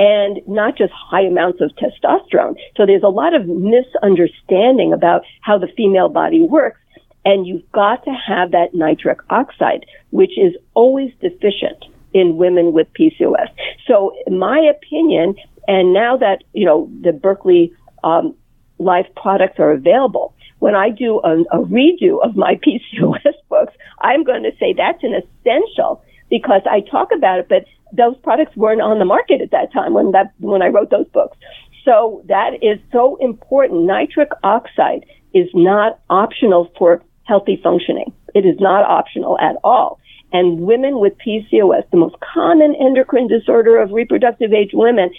and 0.00 0.40
not 0.46 0.78
just 0.78 0.90
high 0.94 1.20
amounts 1.20 1.60
of 1.60 1.70
testosterone. 1.76 2.54
So 2.74 2.86
there's 2.86 3.02
a 3.02 3.08
lot 3.08 3.34
of 3.34 3.46
misunderstanding 3.46 4.94
about 4.94 5.24
how 5.42 5.58
the 5.58 5.68
female 5.76 6.08
body 6.08 6.40
works. 6.40 6.80
And 7.26 7.46
you've 7.46 7.70
got 7.72 8.02
to 8.04 8.10
have 8.10 8.52
that 8.52 8.72
nitric 8.72 9.18
oxide, 9.28 9.84
which 10.08 10.38
is 10.38 10.54
always 10.72 11.12
deficient 11.20 11.84
in 12.14 12.38
women 12.38 12.72
with 12.72 12.86
PCOS. 12.98 13.48
So 13.86 14.16
my 14.26 14.58
opinion, 14.58 15.34
and 15.68 15.92
now 15.92 16.16
that, 16.16 16.44
you 16.54 16.64
know, 16.64 16.90
the 17.02 17.12
Berkeley 17.12 17.70
um, 18.02 18.34
Life 18.78 19.06
products 19.14 19.58
are 19.58 19.72
available, 19.72 20.34
when 20.60 20.74
I 20.74 20.88
do 20.88 21.20
a, 21.22 21.42
a 21.52 21.58
redo 21.58 22.24
of 22.24 22.36
my 22.36 22.54
PCOS 22.66 23.34
books, 23.50 23.74
I'm 24.00 24.24
going 24.24 24.44
to 24.44 24.52
say 24.58 24.72
that's 24.72 25.04
an 25.04 25.12
essential 25.12 26.02
because 26.30 26.62
I 26.70 26.80
talk 26.80 27.08
about 27.14 27.40
it, 27.40 27.48
but 27.48 27.64
those 27.92 28.16
products 28.22 28.56
weren't 28.56 28.80
on 28.80 28.98
the 28.98 29.04
market 29.04 29.40
at 29.40 29.50
that 29.50 29.72
time 29.72 29.92
when 29.92 30.12
that 30.12 30.32
when 30.38 30.62
I 30.62 30.68
wrote 30.68 30.90
those 30.90 31.08
books. 31.08 31.36
So 31.84 32.22
that 32.28 32.62
is 32.62 32.78
so 32.92 33.16
important. 33.16 33.82
Nitric 33.82 34.30
oxide 34.44 35.04
is 35.34 35.48
not 35.54 36.00
optional 36.08 36.70
for 36.78 37.02
healthy 37.24 37.60
functioning. 37.62 38.12
It 38.34 38.46
is 38.46 38.58
not 38.60 38.84
optional 38.84 39.38
at 39.38 39.56
all. 39.64 39.98
And 40.32 40.60
women 40.60 41.00
with 41.00 41.14
PCOS, 41.18 41.90
the 41.90 41.96
most 41.96 42.16
common 42.20 42.76
endocrine 42.80 43.26
disorder 43.26 43.78
of 43.78 43.90
reproductive 43.90 44.52
age 44.52 44.70
women, 44.72 45.10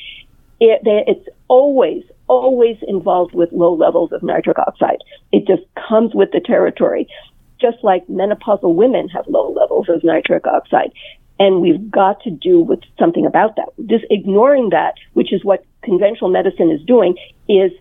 it, 0.60 0.82
it's 0.86 1.28
always, 1.48 2.04
always 2.28 2.78
involved 2.88 3.34
with 3.34 3.52
low 3.52 3.74
levels 3.74 4.12
of 4.14 4.24
nitric 4.24 4.58
oxide. 4.60 5.00
It 5.32 5.48
just 5.48 5.64
comes 5.90 6.14
with 6.14 6.32
the 6.32 6.40
territory. 6.40 7.08
Just 7.62 7.78
like 7.84 8.06
menopausal 8.08 8.74
women 8.74 9.08
have 9.10 9.26
low 9.28 9.52
levels 9.52 9.88
of 9.90 10.04
nitric 10.04 10.48
oxide. 10.48 10.92
And 11.40 11.62
we've 11.62 11.90
got 11.90 12.22
to 12.24 12.32
do 12.32 12.60
with 12.60 12.80
something 13.00 13.26
about 13.26 13.56
that. 13.56 13.70
Just 13.88 14.06
ignoring 14.12 14.70
that, 14.70 14.96
which 15.14 15.34
is 15.34 15.44
what 15.44 15.66
conventional 15.82 16.30
medicine 16.30 16.70
is 16.70 16.82
doing, 16.86 17.18
is 17.50 17.72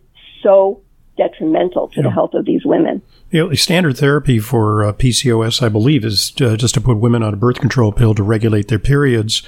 so 0.43 0.81
detrimental 1.21 1.89
to 1.89 1.97
yeah. 1.97 2.03
the 2.05 2.11
health 2.11 2.33
of 2.35 2.47
these 2.47 2.65
women. 2.65 3.03
You 3.31 3.49
know, 3.49 3.55
standard 3.55 3.99
therapy 3.99 4.39
for 4.39 4.85
uh, 4.85 4.93
PCOS, 4.93 5.63
I 5.63 5.69
believe, 5.69 6.05
is 6.05 6.33
uh, 6.41 6.57
just 6.57 6.75
to 6.75 6.81
put 6.81 6.97
women 6.97 7.23
on 7.23 7.35
a 7.35 7.37
birth 7.37 7.59
control 7.59 7.93
pill 7.93 8.15
to 8.15 8.23
regulate 8.23 8.69
their 8.69 8.79
periods, 8.79 9.43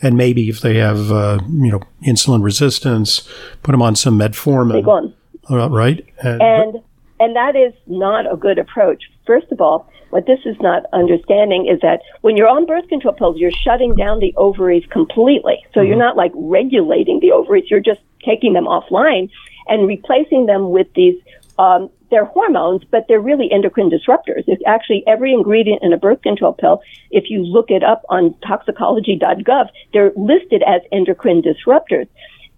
and 0.00 0.16
maybe 0.16 0.48
if 0.48 0.60
they 0.60 0.76
have, 0.76 1.10
uh, 1.10 1.40
you 1.50 1.72
know, 1.72 1.80
insulin 2.06 2.42
resistance, 2.42 3.28
put 3.62 3.72
them 3.72 3.82
on 3.82 3.96
some 3.96 4.18
metformin. 4.18 5.12
Uh, 5.50 5.68
right, 5.70 6.06
and 6.22 6.40
and, 6.40 6.82
and 7.20 7.36
that 7.36 7.56
is 7.56 7.72
not 7.86 8.32
a 8.32 8.36
good 8.36 8.58
approach. 8.58 9.02
First 9.26 9.50
of 9.50 9.60
all, 9.60 9.90
what 10.10 10.26
this 10.26 10.40
is 10.44 10.56
not 10.60 10.84
understanding 10.92 11.66
is 11.66 11.80
that 11.80 12.00
when 12.20 12.36
you're 12.36 12.48
on 12.48 12.64
birth 12.64 12.88
control 12.88 13.14
pills, 13.14 13.38
you're 13.38 13.50
shutting 13.50 13.94
down 13.94 14.20
the 14.20 14.34
ovaries 14.36 14.84
completely. 14.90 15.64
So 15.74 15.80
mm-hmm. 15.80 15.88
you're 15.88 15.98
not 15.98 16.16
like 16.16 16.32
regulating 16.34 17.20
the 17.20 17.32
ovaries, 17.32 17.70
you're 17.70 17.80
just 17.80 18.00
taking 18.24 18.52
them 18.52 18.64
offline 18.64 19.30
and 19.68 19.86
replacing 19.86 20.46
them 20.46 20.70
with 20.70 20.92
these 20.94 21.16
um, 21.58 21.90
they're 22.10 22.24
hormones, 22.24 22.82
but 22.90 23.06
they're 23.08 23.20
really 23.20 23.50
endocrine 23.50 23.90
disruptors. 23.90 24.44
It's 24.46 24.62
actually 24.66 25.02
every 25.06 25.32
ingredient 25.32 25.82
in 25.82 25.92
a 25.92 25.96
birth 25.96 26.22
control 26.22 26.52
pill. 26.52 26.80
If 27.10 27.30
you 27.30 27.42
look 27.42 27.70
it 27.70 27.82
up 27.82 28.02
on 28.08 28.34
toxicology.gov, 28.46 29.68
they're 29.92 30.12
listed 30.16 30.62
as 30.66 30.82
endocrine 30.92 31.42
disruptors. 31.42 32.08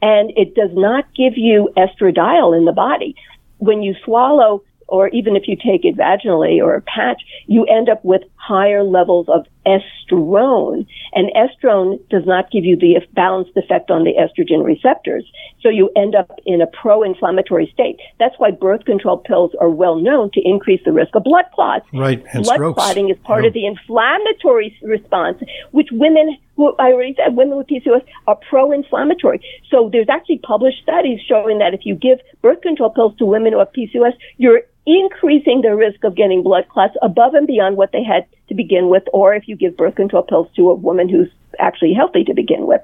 And 0.02 0.32
it 0.36 0.54
does 0.54 0.70
not 0.72 1.06
give 1.14 1.34
you 1.36 1.70
estradiol 1.76 2.56
in 2.56 2.64
the 2.66 2.72
body. 2.72 3.16
When 3.58 3.82
you 3.82 3.94
swallow 4.04 4.62
or 4.88 5.08
even 5.08 5.36
if 5.36 5.44
you 5.46 5.56
take 5.56 5.84
it 5.84 5.96
vaginally 5.96 6.62
or 6.62 6.74
a 6.74 6.80
patch, 6.80 7.22
you 7.46 7.64
end 7.64 7.88
up 7.88 8.04
with 8.04 8.22
higher 8.36 8.82
levels 8.82 9.26
of 9.28 9.46
estrone. 9.66 10.86
And 11.12 11.30
estrone 11.36 11.98
does 12.08 12.24
not 12.26 12.50
give 12.50 12.64
you 12.64 12.76
the 12.76 13.00
balanced 13.12 13.56
effect 13.56 13.90
on 13.90 14.04
the 14.04 14.14
estrogen 14.14 14.64
receptors. 14.64 15.30
So 15.60 15.68
you 15.68 15.90
end 15.96 16.14
up 16.14 16.30
in 16.46 16.62
a 16.62 16.66
pro-inflammatory 16.66 17.70
state. 17.72 17.98
That's 18.18 18.34
why 18.38 18.50
birth 18.50 18.86
control 18.86 19.18
pills 19.18 19.52
are 19.60 19.68
well 19.68 19.96
known 19.96 20.30
to 20.32 20.40
increase 20.42 20.80
the 20.84 20.92
risk 20.92 21.14
of 21.14 21.24
blood 21.24 21.44
clots. 21.54 21.86
Right. 21.92 22.24
And 22.32 22.44
blood 22.44 22.56
strokes. 22.56 22.82
clotting 22.82 23.10
is 23.10 23.18
part 23.24 23.44
yeah. 23.44 23.48
of 23.48 23.54
the 23.54 23.66
inflammatory 23.66 24.76
response, 24.82 25.38
which 25.72 25.88
women 25.92 26.38
who 26.56 26.74
I 26.78 26.92
already 26.92 27.14
said 27.14 27.36
women 27.36 27.56
with 27.56 27.68
PCOS 27.68 28.04
are 28.26 28.38
pro-inflammatory. 28.48 29.40
So 29.70 29.88
there's 29.92 30.08
actually 30.08 30.38
published 30.38 30.82
studies 30.82 31.20
showing 31.28 31.58
that 31.58 31.72
if 31.72 31.80
you 31.84 31.94
give 31.94 32.18
birth 32.42 32.62
control 32.62 32.90
pills 32.90 33.16
to 33.18 33.26
women 33.26 33.52
who 33.52 33.60
have 33.60 33.72
PCOS, 33.72 34.12
you're 34.38 34.62
increasing 34.88 35.60
the 35.60 35.76
risk 35.76 36.02
of 36.02 36.16
getting 36.16 36.42
blood 36.42 36.66
clots 36.70 36.96
above 37.02 37.34
and 37.34 37.46
beyond 37.46 37.76
what 37.76 37.92
they 37.92 38.02
had 38.02 38.26
to 38.48 38.54
begin 38.54 38.88
with, 38.88 39.02
or 39.12 39.34
if 39.34 39.46
you 39.46 39.54
give 39.54 39.76
birth 39.76 39.96
control 39.96 40.22
pills 40.22 40.48
to 40.56 40.70
a 40.70 40.74
woman 40.74 41.10
who's 41.10 41.28
actually 41.58 41.92
healthy 41.92 42.24
to 42.24 42.32
begin 42.32 42.66
with. 42.66 42.80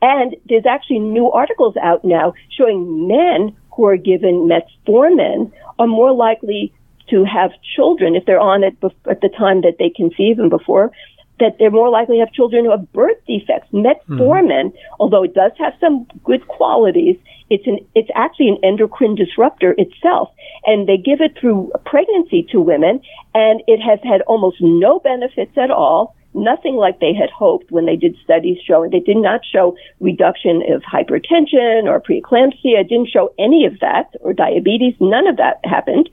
And 0.00 0.36
there's 0.48 0.66
actually 0.66 1.00
new 1.00 1.28
articles 1.30 1.74
out 1.82 2.04
now 2.04 2.34
showing 2.56 3.08
men 3.08 3.56
who 3.72 3.84
are 3.86 3.96
given 3.96 4.48
metformin 4.48 5.50
are 5.80 5.88
more 5.88 6.12
likely 6.12 6.72
to 7.08 7.24
have 7.24 7.50
children 7.74 8.14
if 8.14 8.24
they're 8.26 8.38
on 8.38 8.62
it 8.62 8.76
at 9.10 9.20
the 9.20 9.28
time 9.36 9.62
that 9.62 9.76
they 9.80 9.90
conceive 9.90 10.38
and 10.38 10.50
before 10.50 10.92
that 11.40 11.56
they're 11.58 11.70
more 11.70 11.90
likely 11.90 12.16
to 12.16 12.20
have 12.20 12.32
children 12.32 12.64
who 12.64 12.70
have 12.70 12.92
birth 12.92 13.16
defects. 13.26 13.68
Metformin, 13.72 14.70
mm-hmm. 14.70 14.94
although 15.00 15.24
it 15.24 15.34
does 15.34 15.52
have 15.58 15.72
some 15.80 16.06
good 16.24 16.46
qualities, 16.46 17.16
it's 17.50 17.66
an 17.66 17.78
it's 17.94 18.10
actually 18.14 18.48
an 18.48 18.58
endocrine 18.62 19.16
disruptor 19.16 19.74
itself, 19.76 20.30
and 20.66 20.88
they 20.88 20.96
give 20.96 21.20
it 21.20 21.36
through 21.38 21.72
pregnancy 21.84 22.46
to 22.52 22.60
women, 22.60 23.00
and 23.34 23.62
it 23.66 23.80
has 23.80 23.98
had 24.04 24.22
almost 24.22 24.58
no 24.60 25.00
benefits 25.00 25.56
at 25.58 25.70
all. 25.70 26.14
Nothing 26.32 26.76
like 26.76 27.00
they 27.00 27.12
had 27.12 27.28
hoped 27.30 27.72
when 27.72 27.86
they 27.86 27.96
did 27.96 28.16
studies 28.22 28.58
showing 28.64 28.90
they 28.92 29.00
did 29.00 29.16
not 29.16 29.40
show 29.44 29.76
reduction 29.98 30.62
of 30.72 30.80
hypertension 30.82 31.90
or 31.90 32.00
preeclampsia, 32.00 32.88
didn't 32.88 33.08
show 33.08 33.34
any 33.36 33.66
of 33.66 33.80
that, 33.80 34.14
or 34.20 34.32
diabetes. 34.32 34.94
None 35.00 35.26
of 35.26 35.36
that 35.38 35.58
happened, 35.64 36.08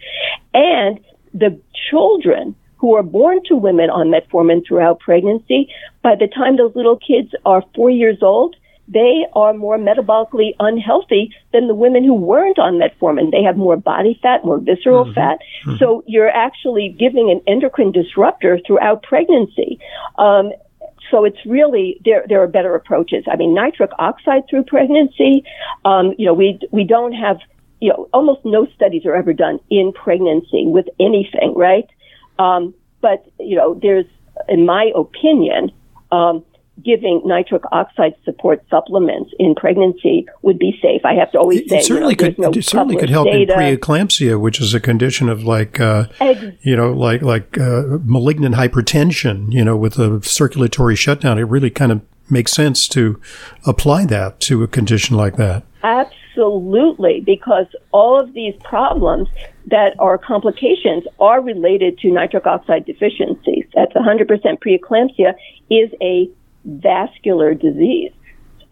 and 0.55 0.99
the 1.35 1.59
children 1.91 2.55
who 2.77 2.95
are 2.95 3.03
born 3.03 3.41
to 3.47 3.55
women 3.55 3.89
on 3.89 4.07
metformin 4.07 4.65
throughout 4.65 4.99
pregnancy, 4.99 5.69
by 6.03 6.15
the 6.15 6.27
time 6.27 6.57
those 6.57 6.75
little 6.75 6.97
kids 6.97 7.33
are 7.45 7.63
four 7.75 7.89
years 7.89 8.17
old, 8.21 8.55
they 8.87 9.25
are 9.33 9.53
more 9.53 9.77
metabolically 9.77 10.55
unhealthy 10.59 11.33
than 11.51 11.67
the 11.67 11.75
women 11.75 12.03
who 12.03 12.13
weren't 12.13 12.57
on 12.57 12.79
metformin. 12.79 13.31
They 13.31 13.43
have 13.43 13.57
more 13.57 13.75
body 13.75 14.17
fat, 14.21 14.45
more 14.45 14.59
visceral 14.59 15.05
mm-hmm. 15.05 15.13
fat. 15.13 15.39
Mm-hmm. 15.65 15.77
So 15.77 16.03
you're 16.07 16.29
actually 16.29 16.95
giving 16.97 17.29
an 17.29 17.41
endocrine 17.47 17.91
disruptor 17.91 18.59
throughout 18.65 19.03
pregnancy. 19.03 19.79
Um, 20.17 20.51
so 21.11 21.25
it's 21.25 21.37
really 21.45 21.99
there. 22.05 22.25
There 22.27 22.41
are 22.41 22.47
better 22.47 22.75
approaches. 22.75 23.23
I 23.31 23.35
mean, 23.35 23.53
nitric 23.53 23.91
oxide 23.97 24.43
through 24.49 24.63
pregnancy. 24.63 25.43
Um, 25.85 26.13
you 26.17 26.25
know, 26.25 26.33
we 26.33 26.59
we 26.71 26.83
don't 26.83 27.13
have 27.13 27.37
you 27.79 27.89
know 27.89 28.09
almost 28.13 28.41
no 28.43 28.67
studies 28.75 29.05
are 29.05 29.15
ever 29.15 29.33
done 29.33 29.59
in 29.69 29.93
pregnancy 29.93 30.65
with 30.65 30.87
anything, 30.99 31.53
right? 31.55 31.87
Um, 32.39 32.73
but 33.01 33.25
you 33.39 33.55
know, 33.55 33.79
there's, 33.81 34.05
in 34.47 34.65
my 34.65 34.91
opinion, 34.95 35.71
um, 36.11 36.43
giving 36.83 37.21
nitric 37.25 37.63
oxide 37.71 38.13
support 38.23 38.63
supplements 38.69 39.31
in 39.39 39.55
pregnancy 39.55 40.27
would 40.43 40.59
be 40.59 40.77
safe. 40.81 41.01
I 41.03 41.13
have 41.15 41.31
to 41.31 41.39
always 41.39 41.61
it, 41.61 41.69
say, 41.69 41.77
it 41.77 41.85
certainly 41.85 42.15
you 42.19 42.23
know, 42.23 42.29
could 42.29 42.39
no 42.39 42.49
it 42.51 42.63
certainly 42.63 42.97
could 42.97 43.09
help 43.09 43.27
data. 43.27 43.53
in 43.53 43.59
preeclampsia, 43.59 44.39
which 44.39 44.61
is 44.61 44.73
a 44.73 44.79
condition 44.79 45.29
of 45.29 45.43
like 45.43 45.79
uh, 45.79 46.05
Ex- 46.19 46.57
you 46.61 46.75
know 46.75 46.93
like 46.93 47.21
like 47.21 47.57
uh, 47.57 47.83
malignant 48.03 48.55
hypertension. 48.55 49.51
You 49.51 49.65
know, 49.65 49.75
with 49.75 49.97
a 49.97 50.21
circulatory 50.23 50.95
shutdown, 50.95 51.37
it 51.39 51.43
really 51.43 51.69
kind 51.69 51.91
of 51.91 52.01
makes 52.29 52.51
sense 52.51 52.87
to 52.89 53.19
apply 53.65 54.05
that 54.05 54.39
to 54.41 54.63
a 54.63 54.67
condition 54.67 55.15
like 55.17 55.37
that. 55.37 55.63
Absolutely, 55.83 56.17
because 57.25 57.65
all 57.91 58.19
of 58.19 58.33
these 58.33 58.53
problems 58.63 59.27
that 59.67 59.95
are 59.99 60.17
complications 60.17 61.03
are 61.19 61.41
related 61.41 61.97
to 61.99 62.11
nitric 62.11 62.45
oxide 62.45 62.85
deficiencies. 62.85 63.65
That's 63.73 63.93
100% 63.93 64.27
preeclampsia 64.59 65.33
is 65.69 65.89
a 66.01 66.29
vascular 66.65 67.53
disease 67.53 68.11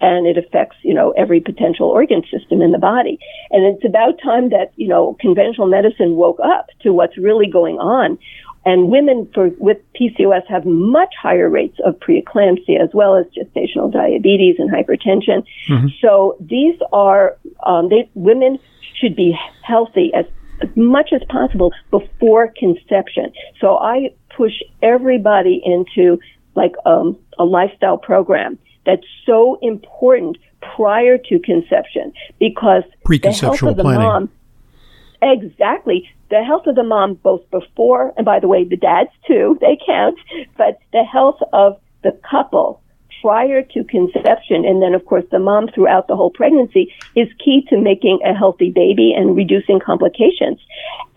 and 0.01 0.27
it 0.27 0.37
affects, 0.37 0.77
you 0.83 0.93
know, 0.93 1.11
every 1.11 1.39
potential 1.39 1.87
organ 1.87 2.21
system 2.31 2.61
in 2.61 2.71
the 2.71 2.77
body. 2.77 3.17
And 3.51 3.65
it's 3.65 3.85
about 3.85 4.19
time 4.21 4.49
that, 4.49 4.71
you 4.75 4.87
know, 4.87 5.15
conventional 5.19 5.67
medicine 5.67 6.15
woke 6.15 6.39
up 6.43 6.67
to 6.81 6.91
what's 6.91 7.17
really 7.17 7.49
going 7.49 7.77
on. 7.77 8.17
And 8.65 8.89
women 8.89 9.29
for, 9.33 9.51
with 9.59 9.77
PCOS 9.93 10.47
have 10.47 10.65
much 10.65 11.13
higher 11.21 11.49
rates 11.49 11.77
of 11.85 11.99
preeclampsia 11.99 12.81
as 12.81 12.89
well 12.93 13.15
as 13.15 13.25
gestational 13.27 13.91
diabetes 13.91 14.55
and 14.57 14.71
hypertension. 14.71 15.45
Mm-hmm. 15.69 15.87
So 16.01 16.35
these 16.39 16.75
are, 16.91 17.37
um, 17.63 17.89
they, 17.89 18.09
women 18.15 18.57
should 18.99 19.15
be 19.15 19.37
healthy 19.61 20.11
as, 20.15 20.25
as 20.61 20.69
much 20.75 21.11
as 21.13 21.21
possible 21.29 21.73
before 21.91 22.51
conception. 22.57 23.31
So 23.61 23.77
I 23.77 24.15
push 24.35 24.53
everybody 24.81 25.61
into 25.63 26.19
like 26.55 26.73
um, 26.85 27.17
a 27.37 27.43
lifestyle 27.43 27.97
program 27.97 28.57
that's 28.85 29.05
so 29.25 29.59
important 29.61 30.37
prior 30.75 31.17
to 31.17 31.39
conception 31.39 32.13
because 32.39 32.83
the 33.05 33.31
health 33.31 33.61
of 33.63 33.77
the 33.77 33.83
planning. 33.83 34.01
mom 34.01 34.29
exactly 35.21 36.09
the 36.29 36.43
health 36.43 36.67
of 36.67 36.75
the 36.75 36.83
mom 36.83 37.15
both 37.15 37.49
before 37.51 38.13
and 38.17 38.25
by 38.25 38.39
the 38.39 38.47
way 38.47 38.63
the 38.63 38.77
dads 38.77 39.09
too 39.27 39.57
they 39.61 39.77
count 39.85 40.17
but 40.57 40.79
the 40.91 41.03
health 41.03 41.39
of 41.53 41.79
the 42.03 42.11
couple 42.29 42.81
prior 43.25 43.63
to 43.63 43.83
conception, 43.85 44.65
and 44.65 44.83
then 44.83 44.93
of 44.93 45.03
course 45.07 45.23
the 45.31 45.39
mom 45.39 45.67
throughout 45.73 46.07
the 46.07 46.15
whole 46.15 46.29
pregnancy, 46.29 46.93
is 47.15 47.27
key 47.43 47.65
to 47.67 47.75
making 47.75 48.19
a 48.23 48.35
healthy 48.35 48.69
baby 48.69 49.13
and 49.17 49.35
reducing 49.35 49.79
complications. 49.79 50.59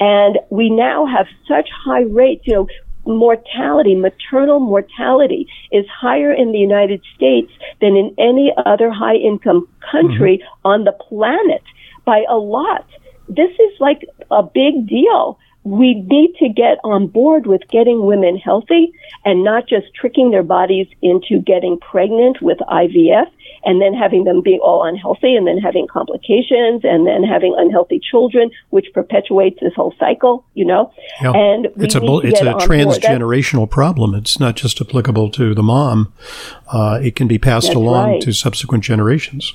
And 0.00 0.38
we 0.48 0.70
now 0.70 1.04
have 1.04 1.26
such 1.46 1.68
high 1.84 2.04
rates, 2.04 2.46
you 2.46 2.54
know, 2.54 2.68
mortality, 3.04 3.94
maternal 3.94 4.58
mortality 4.58 5.46
is 5.70 5.84
higher 5.88 6.32
in 6.32 6.52
the 6.52 6.58
United 6.58 7.02
States 7.14 7.52
than 7.82 7.94
in 7.94 8.14
any 8.16 8.54
other 8.64 8.90
high 8.90 9.16
income 9.16 9.68
country 9.90 10.38
mm-hmm. 10.38 10.68
on 10.68 10.84
the 10.84 10.92
planet 10.92 11.62
by 12.06 12.24
a 12.28 12.36
lot. 12.36 12.86
This 13.28 13.50
is 13.50 13.80
like 13.80 14.04
a 14.30 14.42
big 14.42 14.86
deal 14.88 15.38
we 15.68 15.94
need 15.94 16.34
to 16.38 16.48
get 16.48 16.78
on 16.82 17.06
board 17.08 17.46
with 17.46 17.60
getting 17.68 18.06
women 18.06 18.38
healthy 18.38 18.92
and 19.24 19.44
not 19.44 19.68
just 19.68 19.86
tricking 19.94 20.30
their 20.30 20.42
bodies 20.42 20.86
into 21.02 21.40
getting 21.40 21.78
pregnant 21.78 22.40
with 22.40 22.58
IVF 22.58 23.30
and 23.64 23.82
then 23.82 23.92
having 23.92 24.24
them 24.24 24.40
be 24.40 24.58
all 24.62 24.84
unhealthy 24.84 25.34
and 25.34 25.46
then 25.46 25.58
having 25.58 25.86
complications 25.86 26.82
and 26.84 27.06
then 27.06 27.22
having 27.22 27.54
unhealthy 27.58 28.00
children, 28.00 28.50
which 28.70 28.86
perpetuates 28.94 29.58
this 29.60 29.74
whole 29.74 29.94
cycle, 29.98 30.44
you 30.54 30.64
know? 30.64 30.92
Yeah. 31.20 31.32
And 31.32 31.66
it's 31.76 31.96
a, 31.96 32.00
it's 32.22 32.40
a 32.40 32.54
transgenerational 32.54 33.68
problem. 33.68 34.14
It's 34.14 34.40
not 34.40 34.56
just 34.56 34.80
applicable 34.80 35.30
to 35.32 35.54
the 35.54 35.62
mom. 35.62 36.12
Uh, 36.72 37.00
it 37.02 37.16
can 37.16 37.26
be 37.26 37.38
passed 37.38 37.74
along 37.74 38.12
right. 38.12 38.22
to 38.22 38.32
subsequent 38.32 38.84
generations. 38.84 39.54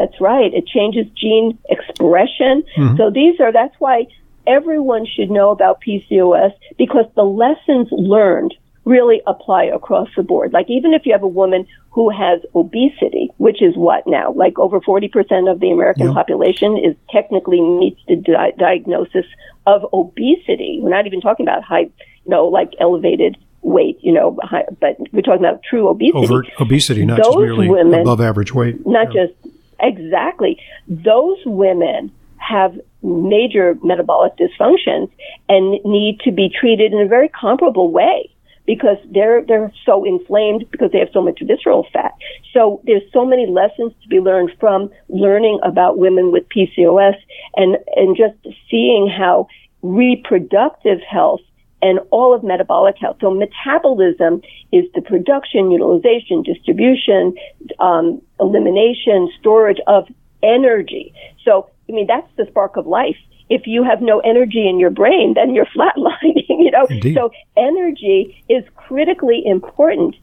That's 0.00 0.18
right. 0.18 0.50
It 0.54 0.66
changes 0.66 1.06
gene 1.14 1.58
expression. 1.68 2.64
Mm-hmm. 2.74 2.96
So 2.96 3.10
these 3.10 3.38
are, 3.38 3.52
that's 3.52 3.74
why 3.78 4.06
everyone 4.46 5.04
should 5.04 5.30
know 5.30 5.50
about 5.50 5.82
PCOS 5.86 6.52
because 6.78 7.04
the 7.16 7.22
lessons 7.22 7.88
learned 7.92 8.54
really 8.86 9.20
apply 9.26 9.64
across 9.64 10.08
the 10.16 10.22
board. 10.22 10.54
Like 10.54 10.70
even 10.70 10.94
if 10.94 11.04
you 11.04 11.12
have 11.12 11.22
a 11.22 11.28
woman 11.28 11.66
who 11.90 12.08
has 12.08 12.40
obesity, 12.54 13.30
which 13.36 13.60
is 13.60 13.76
what 13.76 14.06
now? 14.06 14.32
Like 14.32 14.58
over 14.58 14.80
40% 14.80 15.52
of 15.52 15.60
the 15.60 15.70
American 15.70 16.06
yeah. 16.06 16.14
population 16.14 16.78
is 16.78 16.96
technically 17.10 17.60
meets 17.60 18.00
the 18.08 18.16
di- 18.16 18.52
diagnosis 18.58 19.26
of 19.66 19.84
obesity. 19.92 20.78
We're 20.80 20.88
not 20.88 21.06
even 21.06 21.20
talking 21.20 21.46
about 21.46 21.62
high, 21.62 21.90
you 22.24 22.28
know, 22.28 22.46
like 22.46 22.72
elevated 22.80 23.36
weight, 23.60 23.98
you 24.00 24.12
know, 24.12 24.38
high, 24.42 24.64
but 24.80 24.96
we're 25.12 25.20
talking 25.20 25.44
about 25.44 25.62
true 25.62 25.88
obesity. 25.88 26.16
Overt 26.16 26.46
obesity, 26.58 27.04
not 27.04 27.18
Those 27.18 27.26
just 27.26 27.38
merely 27.38 27.68
women, 27.68 28.00
above 28.00 28.22
average 28.22 28.54
weight. 28.54 28.86
Not 28.86 29.14
yeah. 29.14 29.26
just 29.26 29.49
exactly. 29.82 30.60
Those 30.88 31.38
women 31.44 32.12
have 32.36 32.78
major 33.02 33.76
metabolic 33.82 34.32
dysfunctions 34.36 35.10
and 35.48 35.78
need 35.84 36.20
to 36.24 36.32
be 36.32 36.48
treated 36.48 36.92
in 36.92 37.00
a 37.00 37.06
very 37.06 37.28
comparable 37.28 37.90
way 37.90 38.30
because 38.66 38.98
they're 39.10 39.44
they're 39.46 39.72
so 39.84 40.04
inflamed 40.04 40.64
because 40.70 40.92
they 40.92 40.98
have 40.98 41.08
so 41.12 41.22
much 41.22 41.40
visceral 41.42 41.86
fat. 41.92 42.12
So 42.52 42.80
there's 42.84 43.02
so 43.12 43.24
many 43.24 43.46
lessons 43.46 43.92
to 44.02 44.08
be 44.08 44.20
learned 44.20 44.52
from 44.60 44.90
learning 45.08 45.60
about 45.64 45.98
women 45.98 46.30
with 46.30 46.44
PCOS 46.48 47.16
and 47.56 47.78
and 47.96 48.16
just 48.16 48.36
seeing 48.70 49.08
how 49.08 49.48
reproductive 49.82 51.00
health 51.00 51.40
and 51.82 52.00
all 52.10 52.34
of 52.34 52.42
metabolic 52.42 52.96
health. 52.98 53.16
So 53.20 53.30
metabolism 53.30 54.42
is 54.72 54.84
the 54.94 55.02
production, 55.02 55.70
utilization, 55.70 56.42
distribution, 56.42 57.34
um, 57.78 58.20
elimination, 58.38 59.30
storage 59.38 59.78
of 59.86 60.06
energy. 60.42 61.14
So 61.44 61.70
I 61.90 61.92
mean, 61.92 62.06
that's 62.06 62.28
the 62.36 62.46
spark 62.46 62.76
of 62.76 62.86
life. 62.86 63.16
If 63.48 63.66
you 63.66 63.82
have 63.82 64.00
no 64.00 64.20
energy 64.20 64.68
in 64.68 64.78
your 64.78 64.90
brain, 64.90 65.34
then 65.34 65.54
you're 65.54 65.66
flatlining, 65.76 66.46
you 66.48 66.70
know? 66.70 66.86
Indeed. 66.88 67.14
So 67.14 67.32
energy 67.56 68.42
is 68.48 68.64
critically 68.76 69.42
important 69.44 70.14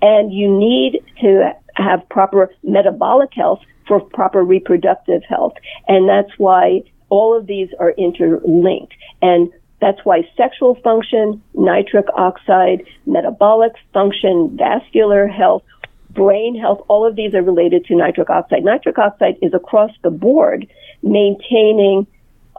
and 0.00 0.32
you 0.32 0.50
need 0.50 1.00
to 1.20 1.52
have 1.76 2.08
proper 2.08 2.50
metabolic 2.62 3.32
health 3.34 3.60
for 3.86 4.00
proper 4.00 4.42
reproductive 4.42 5.22
health. 5.28 5.54
And 5.86 6.08
that's 6.08 6.30
why 6.38 6.82
all 7.08 7.36
of 7.36 7.46
these 7.46 7.68
are 7.78 7.90
interlinked. 7.92 8.94
And 9.20 9.52
that's 9.82 9.98
why 10.04 10.22
sexual 10.36 10.76
function, 10.76 11.42
nitric 11.54 12.06
oxide, 12.16 12.86
metabolic 13.04 13.72
function, 13.92 14.56
vascular 14.56 15.26
health, 15.26 15.64
brain 16.10 16.56
health, 16.56 16.86
all 16.86 17.04
of 17.04 17.16
these 17.16 17.34
are 17.34 17.42
related 17.42 17.84
to 17.86 17.96
nitric 17.96 18.30
oxide. 18.30 18.62
Nitric 18.62 18.96
oxide 18.96 19.36
is 19.42 19.52
across 19.52 19.90
the 20.02 20.10
board 20.10 20.68
maintaining 21.02 22.06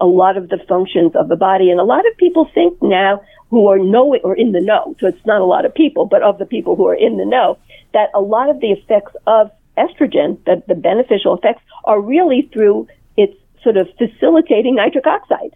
a 0.02 0.06
lot 0.06 0.36
of 0.36 0.50
the 0.50 0.58
functions 0.67 1.15
of 1.15 1.30
the 1.30 1.38
body. 1.38 1.71
And 1.71 1.80
a 1.80 1.84
lot 1.84 2.06
of 2.06 2.17
people 2.17 2.50
think 2.54 2.82
now 2.82 3.21
who 3.50 3.67
are 3.67 3.80
knowing 3.80 4.19
or 4.26 4.36
in 4.36 4.52
the 4.52 4.60
know, 4.60 4.93
so 5.00 5.08
it's 5.08 5.26
not 5.26 5.39
a 5.39 5.45
lot 5.45 5.63
of 5.63 5.74
people, 5.74 6.06
but 6.06 6.24
of 6.24 6.39
the 6.39 6.45
people 6.45 6.76
who 6.76 6.88
are 6.88 6.95
in 6.95 7.15
the 7.15 7.26
know, 7.26 7.58
that 7.93 8.10
a 8.13 8.19
lot 8.19 8.50
of 8.50 8.60
the 8.60 8.71
effects 8.71 9.13
of 9.28 9.50
estrogen, 9.78 10.43
that 10.45 10.67
the 10.67 10.76
beneficial 10.76 11.38
effects, 11.38 11.62
are 11.86 12.02
really 12.02 12.50
through 12.52 12.86
its 13.15 13.34
sort 13.63 13.78
of 13.78 13.88
facilitating 13.97 14.76
nitric 14.76 15.08
oxide. 15.08 15.56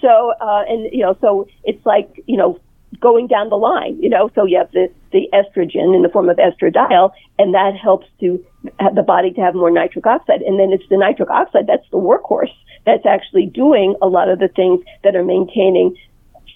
So, 0.00 0.32
uh, 0.40 0.64
and, 0.68 0.92
you 0.92 1.00
know, 1.00 1.16
so 1.20 1.48
it's 1.64 1.84
like, 1.86 2.22
you 2.26 2.36
know, 2.36 2.60
going 3.00 3.26
down 3.26 3.48
the 3.48 3.56
line, 3.56 3.98
you 4.00 4.08
know, 4.08 4.30
so 4.34 4.44
you 4.44 4.58
have 4.58 4.70
the, 4.72 4.90
the 5.12 5.28
estrogen 5.32 5.94
in 5.94 6.02
the 6.02 6.08
form 6.08 6.28
of 6.28 6.36
estradiol, 6.36 7.12
and 7.38 7.54
that 7.54 7.76
helps 7.76 8.06
to 8.20 8.44
have 8.80 8.94
the 8.94 9.02
body 9.02 9.32
to 9.32 9.40
have 9.40 9.54
more 9.54 9.70
nitric 9.70 10.06
oxide. 10.06 10.42
And 10.42 10.58
then 10.58 10.72
it's 10.72 10.88
the 10.88 10.96
nitric 10.96 11.30
oxide 11.30 11.66
that's 11.66 11.88
the 11.90 11.98
workhorse 11.98 12.54
that's 12.84 13.04
actually 13.04 13.46
doing 13.46 13.96
a 14.00 14.06
lot 14.06 14.28
of 14.28 14.38
the 14.38 14.48
things 14.48 14.84
that 15.02 15.16
are 15.16 15.24
maintaining 15.24 15.96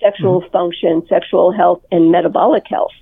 sexual 0.00 0.40
mm-hmm. 0.40 0.50
function, 0.50 1.06
sexual 1.08 1.52
health, 1.52 1.82
and 1.90 2.10
metabolic 2.10 2.64
health, 2.66 2.92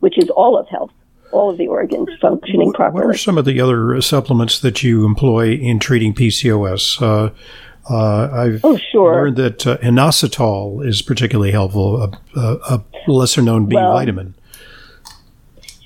which 0.00 0.18
is 0.18 0.28
all 0.30 0.58
of 0.58 0.68
health. 0.68 0.90
All 1.32 1.50
of 1.50 1.58
the 1.58 1.66
organs 1.66 2.10
functioning 2.20 2.72
properly. 2.72 3.06
What 3.06 3.12
are 3.12 3.18
some 3.18 3.38
of 3.38 3.44
the 3.44 3.60
other 3.60 4.00
supplements 4.00 4.60
that 4.60 4.84
you 4.84 5.04
employ 5.04 5.54
in 5.54 5.80
treating 5.80 6.14
PCOS? 6.14 7.02
Uh, 7.02 7.34
uh, 7.88 8.28
I've 8.32 8.64
oh, 8.64 8.78
sure. 8.92 9.14
learned 9.14 9.36
that 9.36 9.66
uh, 9.66 9.76
inositol 9.78 10.86
is 10.86 11.02
particularly 11.02 11.52
helpful, 11.52 12.02
a, 12.02 12.10
a, 12.36 12.56
a 12.70 13.10
lesser 13.10 13.42
known 13.42 13.66
B 13.66 13.76
well, 13.76 13.92
vitamin. 13.92 14.34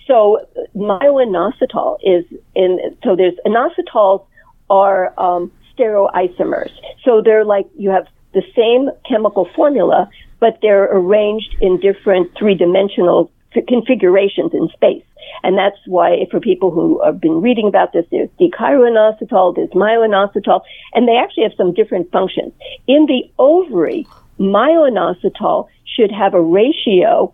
So 0.06 0.46
myo-inositol 0.74 1.98
is 2.02 2.24
in. 2.54 2.78
So 3.04 3.16
there's 3.16 3.34
inositols 3.44 4.24
are 4.70 5.12
um, 5.20 5.52
stereoisomers. 5.76 6.70
So 7.04 7.20
they're 7.20 7.44
like 7.44 7.66
you 7.76 7.90
have 7.90 8.06
the 8.32 8.42
same 8.56 8.90
chemical 9.08 9.48
formula, 9.54 10.08
but 10.40 10.58
they're 10.62 10.84
arranged 10.84 11.56
in 11.60 11.78
different 11.80 12.30
three 12.38 12.54
dimensional 12.54 13.30
configurations 13.66 14.52
in 14.52 14.68
space. 14.68 15.04
And 15.42 15.56
that's 15.56 15.76
why 15.86 16.26
for 16.30 16.40
people 16.40 16.70
who 16.70 17.00
have 17.04 17.20
been 17.20 17.40
reading 17.40 17.68
about 17.68 17.92
this, 17.92 18.06
there's 18.10 18.28
D-chiro-inositol, 18.38 19.56
there's 19.56 19.74
myo-inositol, 19.74 20.62
and 20.94 21.06
they 21.06 21.16
actually 21.16 21.44
have 21.44 21.54
some 21.56 21.72
different 21.72 22.10
functions. 22.10 22.52
In 22.86 23.06
the 23.06 23.30
ovary, 23.38 24.06
myo-inositol 24.38 25.68
should 25.84 26.10
have 26.10 26.34
a 26.34 26.40
ratio 26.40 27.32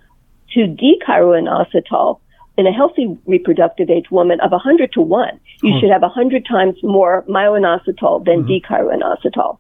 to 0.55 0.67
D-chiro-inositol 0.67 2.21
in 2.57 2.67
a 2.67 2.73
healthy 2.73 3.19
reproductive 3.27 3.91
age 3.91 4.11
woman 4.11 4.41
of 4.41 4.53
100 4.53 4.93
to 4.93 5.01
1. 5.01 5.41
You 5.63 5.73
hmm. 5.73 5.81
should 5.81 5.91
have 5.91 6.03
100 6.03 6.47
times 6.47 6.77
more 6.83 7.25
myo-inositol 7.27 8.25
than 8.25 8.45
mm-hmm. 8.45 9.57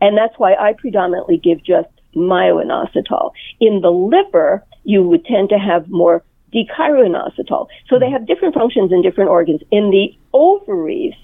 And 0.00 0.16
that's 0.16 0.38
why 0.38 0.54
I 0.54 0.74
predominantly 0.74 1.38
give 1.38 1.64
just 1.64 1.88
myo-inositol. 2.14 3.32
In 3.60 3.80
the 3.80 3.90
liver, 3.90 4.62
you 4.84 5.02
would 5.02 5.24
tend 5.24 5.48
to 5.50 5.58
have 5.58 5.88
more 5.88 6.22
D-chiro-inositol. 6.52 7.66
So 7.88 7.98
they 7.98 8.06
mm-hmm. 8.06 8.12
have 8.12 8.26
different 8.26 8.54
functions 8.54 8.92
in 8.92 9.02
different 9.02 9.30
organs. 9.30 9.60
In 9.70 9.90
the 9.90 10.16
ovaries, 10.32 11.14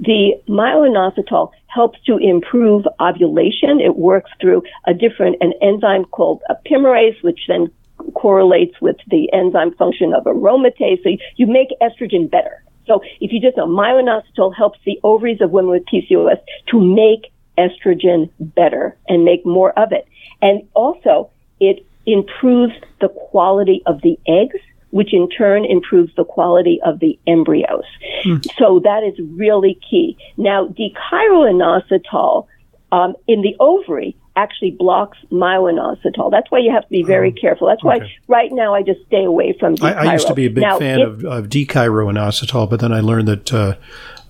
the 0.00 0.32
myo-inositol 0.48 1.52
helps 1.68 2.00
to 2.06 2.16
improve 2.16 2.84
ovulation. 3.00 3.80
It 3.80 3.96
works 3.96 4.30
through 4.40 4.62
a 4.86 4.94
different 4.94 5.36
an 5.40 5.52
enzyme 5.62 6.04
called 6.06 6.42
epimerase, 6.50 7.22
which 7.22 7.40
then 7.46 7.70
correlates 8.14 8.80
with 8.80 8.96
the 9.08 9.32
enzyme 9.32 9.72
function 9.74 10.12
of 10.12 10.24
aromatase. 10.24 11.02
So 11.04 11.10
you 11.36 11.46
make 11.46 11.68
estrogen 11.80 12.28
better. 12.28 12.64
So 12.86 13.00
if 13.20 13.32
you 13.32 13.40
just 13.40 13.56
know, 13.56 13.66
myo-inositol 13.66 14.56
helps 14.56 14.80
the 14.84 14.98
ovaries 15.04 15.40
of 15.40 15.52
women 15.52 15.70
with 15.70 15.84
PCOS 15.86 16.40
to 16.70 16.80
make 16.80 17.32
estrogen 17.56 18.28
better 18.40 18.96
and 19.08 19.24
make 19.24 19.46
more 19.46 19.72
of 19.78 19.92
it. 19.92 20.08
And 20.40 20.66
also, 20.74 21.30
it 21.60 21.86
improves 22.06 22.72
the 23.00 23.08
quality 23.08 23.82
of 23.86 24.00
the 24.02 24.18
eggs 24.26 24.58
which 24.92 25.14
in 25.14 25.26
turn 25.30 25.64
improves 25.64 26.14
the 26.16 26.24
quality 26.24 26.78
of 26.84 27.00
the 27.00 27.18
embryos. 27.26 27.84
Mm. 28.26 28.46
So 28.58 28.78
that 28.84 29.02
is 29.02 29.18
really 29.38 29.80
key. 29.90 30.18
Now, 30.36 30.66
D-chiro-inositol 30.68 32.46
um, 32.92 33.16
in 33.26 33.40
the 33.40 33.56
ovary 33.58 34.14
actually 34.36 34.72
blocks 34.72 35.16
myo-inositol. 35.30 36.30
That's 36.30 36.50
why 36.50 36.58
you 36.58 36.70
have 36.70 36.82
to 36.82 36.90
be 36.90 37.02
very 37.02 37.34
oh, 37.36 37.40
careful. 37.40 37.68
That's 37.68 37.82
why 37.82 38.00
right 38.28 38.52
now 38.52 38.74
I 38.74 38.82
just 38.82 39.00
stay 39.06 39.24
away 39.24 39.56
from 39.58 39.76
I, 39.80 39.94
I, 39.94 40.12
used 40.12 40.26
to 40.26 40.34
be 40.34 40.44
a 40.44 40.50
big 40.50 40.62
now, 40.62 40.78
fan 40.78 41.00
if, 41.00 41.08
of, 41.08 41.24
of 41.24 41.48
D-chiro-inositol, 41.48 42.68
but 42.68 42.80
then 42.80 42.92
I 42.92 43.00
learned 43.00 43.28
that 43.28 43.52
uh, 43.52 43.76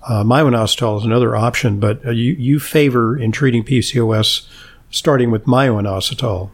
uh, 0.07 0.23
myo-inositol 0.23 0.99
is 0.99 1.03
another 1.03 1.35
option. 1.35 1.81
But 1.81 2.05
uh, 2.05 2.11
you, 2.11 2.33
you 2.33 2.59
favor 2.61 3.17
in 3.17 3.33
treating 3.33 3.65
PCOS 3.65 4.47
starting 4.91 5.29
with 5.29 5.45
myo-inositol. 5.45 6.51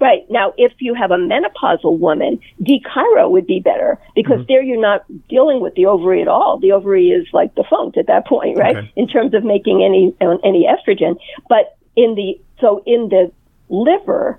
Right. 0.00 0.24
Now, 0.30 0.54
if 0.56 0.72
you 0.78 0.94
have 0.94 1.10
a 1.10 1.16
menopausal 1.16 1.98
woman, 1.98 2.38
D-chiro 2.62 3.28
would 3.30 3.48
be 3.48 3.58
better 3.58 3.98
because 4.14 4.36
mm-hmm. 4.36 4.44
there 4.46 4.62
you're 4.62 4.80
not 4.80 5.04
dealing 5.28 5.60
with 5.60 5.74
the 5.74 5.86
ovary 5.86 6.22
at 6.22 6.28
all. 6.28 6.58
The 6.60 6.70
ovary 6.70 7.08
is 7.08 7.26
like 7.32 7.52
defunct 7.56 7.98
at 7.98 8.06
that 8.06 8.24
point, 8.24 8.56
right? 8.56 8.76
Okay. 8.76 8.92
In 8.94 9.08
terms 9.08 9.34
of 9.34 9.42
making 9.42 9.82
any, 9.82 10.14
any 10.44 10.68
estrogen. 10.68 11.18
But 11.48 11.76
in 11.96 12.14
the, 12.14 12.40
so 12.60 12.80
in 12.86 13.08
the 13.08 13.32
liver, 13.70 14.38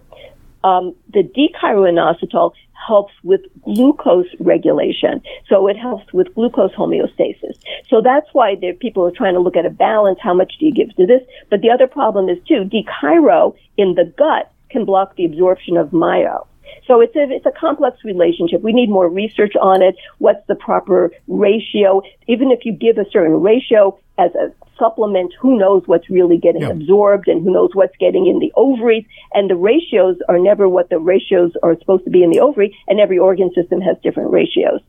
um, 0.64 0.96
the 1.14 1.24
D-chiroinositol 1.24 2.54
helps 2.88 3.14
with 3.24 3.42
glucose 3.62 4.28
regulation. 4.40 5.22
So 5.50 5.68
it 5.68 5.78
helps 5.78 6.14
with 6.14 6.34
glucose 6.36 6.72
homeostasis. 6.72 7.60
So 7.90 8.02
that's 8.02 8.28
why 8.32 8.56
there, 8.56 8.74
people 8.74 9.06
are 9.06 9.12
trying 9.12 9.34
to 9.34 9.42
look 9.42 9.58
at 9.58 9.66
a 9.66 9.70
balance. 9.70 10.20
How 10.22 10.34
much 10.34 10.54
do 10.58 10.66
you 10.66 10.74
give 10.74 10.96
to 10.96 11.06
this? 11.06 11.22
But 11.50 11.60
the 11.60 11.70
other 11.70 11.88
problem 11.88 12.30
is 12.30 12.38
too, 12.48 12.64
D-chiro 12.64 13.56
in 13.76 13.96
the 13.96 14.06
gut 14.18 14.52
can 14.70 14.86
block 14.86 15.16
the 15.16 15.26
absorption 15.26 15.78
of 15.78 15.92
myo. 15.92 16.48
So 16.88 17.02
it's 17.02 17.16
a, 17.16 17.24
it's 17.30 17.46
a 17.46 17.52
complex 17.52 18.04
relationship. 18.04 18.62
We 18.62 18.74
need 18.74 18.90
more 18.90 19.10
research 19.10 19.54
on 19.62 19.82
it. 19.82 19.96
What's 20.18 20.46
the 20.48 20.56
proper 20.56 21.12
ratio? 21.28 22.02
Even 22.28 22.52
if 22.52 22.66
you 22.66 22.74
give 22.74 22.98
a 22.98 23.06
certain 23.12 23.42
ratio 23.42 24.00
as 24.18 24.32
a 24.36 24.52
supplement, 24.78 25.34
who 25.40 25.58
knows 25.58 25.84
what's 25.86 26.10
really 26.10 26.38
getting 26.38 26.62
yeah. 26.62 26.70
absorbed 26.70 27.28
and 27.28 27.44
who 27.44 27.52
knows 27.52 27.72
what's 27.74 27.96
getting 27.98 28.28
in 28.28 28.40
the 28.40 28.52
ovaries. 28.56 29.06
And 29.34 29.50
the 29.50 29.56
ratios 29.56 30.18
are 30.28 30.40
never 30.40 30.68
what 30.68 30.90
the 30.90 31.00
ratios 31.00 31.52
are 31.62 31.78
supposed 31.78 32.06
to 32.06 32.10
be 32.10 32.24
in 32.24 32.32
the 32.32 32.40
ovary, 32.40 32.78
and 32.88 33.00
every 33.00 33.20
organ 33.20 33.52
system 33.54 33.82
has 33.82 33.98
different 34.02 34.32
ratios. 34.32 34.80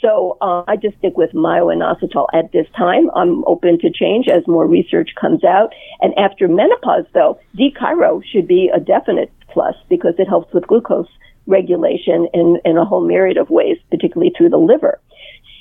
So 0.00 0.38
uh, 0.40 0.62
I 0.66 0.76
just 0.76 0.96
stick 0.98 1.16
with 1.16 1.34
myo-inositol 1.34 2.26
at 2.32 2.52
this 2.52 2.66
time. 2.76 3.10
I'm 3.14 3.44
open 3.44 3.78
to 3.80 3.90
change 3.90 4.28
as 4.28 4.46
more 4.46 4.66
research 4.66 5.10
comes 5.20 5.44
out. 5.44 5.74
And 6.00 6.14
after 6.16 6.48
menopause, 6.48 7.06
though, 7.12 7.38
D-chiro 7.56 8.22
should 8.24 8.46
be 8.46 8.70
a 8.72 8.80
definite 8.80 9.32
plus 9.48 9.74
because 9.88 10.14
it 10.18 10.28
helps 10.28 10.54
with 10.54 10.66
glucose 10.66 11.08
regulation 11.50 12.28
in, 12.32 12.58
in 12.64 12.78
a 12.78 12.84
whole 12.84 13.06
myriad 13.06 13.36
of 13.36 13.50
ways, 13.50 13.76
particularly 13.90 14.32
through 14.36 14.50
the 14.50 14.56
liver. 14.56 15.00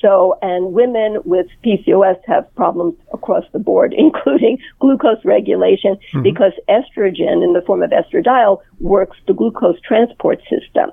So, 0.02 0.38
and 0.41 0.71
women 0.71 1.17
with 1.25 1.47
PCOS 1.65 2.19
have 2.25 2.54
problems 2.56 2.95
across 3.12 3.43
the 3.52 3.60
board, 3.60 3.93
including 3.97 4.58
glucose 4.80 5.23
regulation, 5.25 5.95
mm-hmm. 5.95 6.21
because 6.21 6.54
estrogen 6.69 7.43
in 7.43 7.54
the 7.54 7.63
form 7.65 7.84
of 7.84 7.91
estradiol 7.91 8.60
works 8.80 9.17
the 9.28 9.34
glucose 9.34 9.80
transport 9.82 10.39
system. 10.43 10.91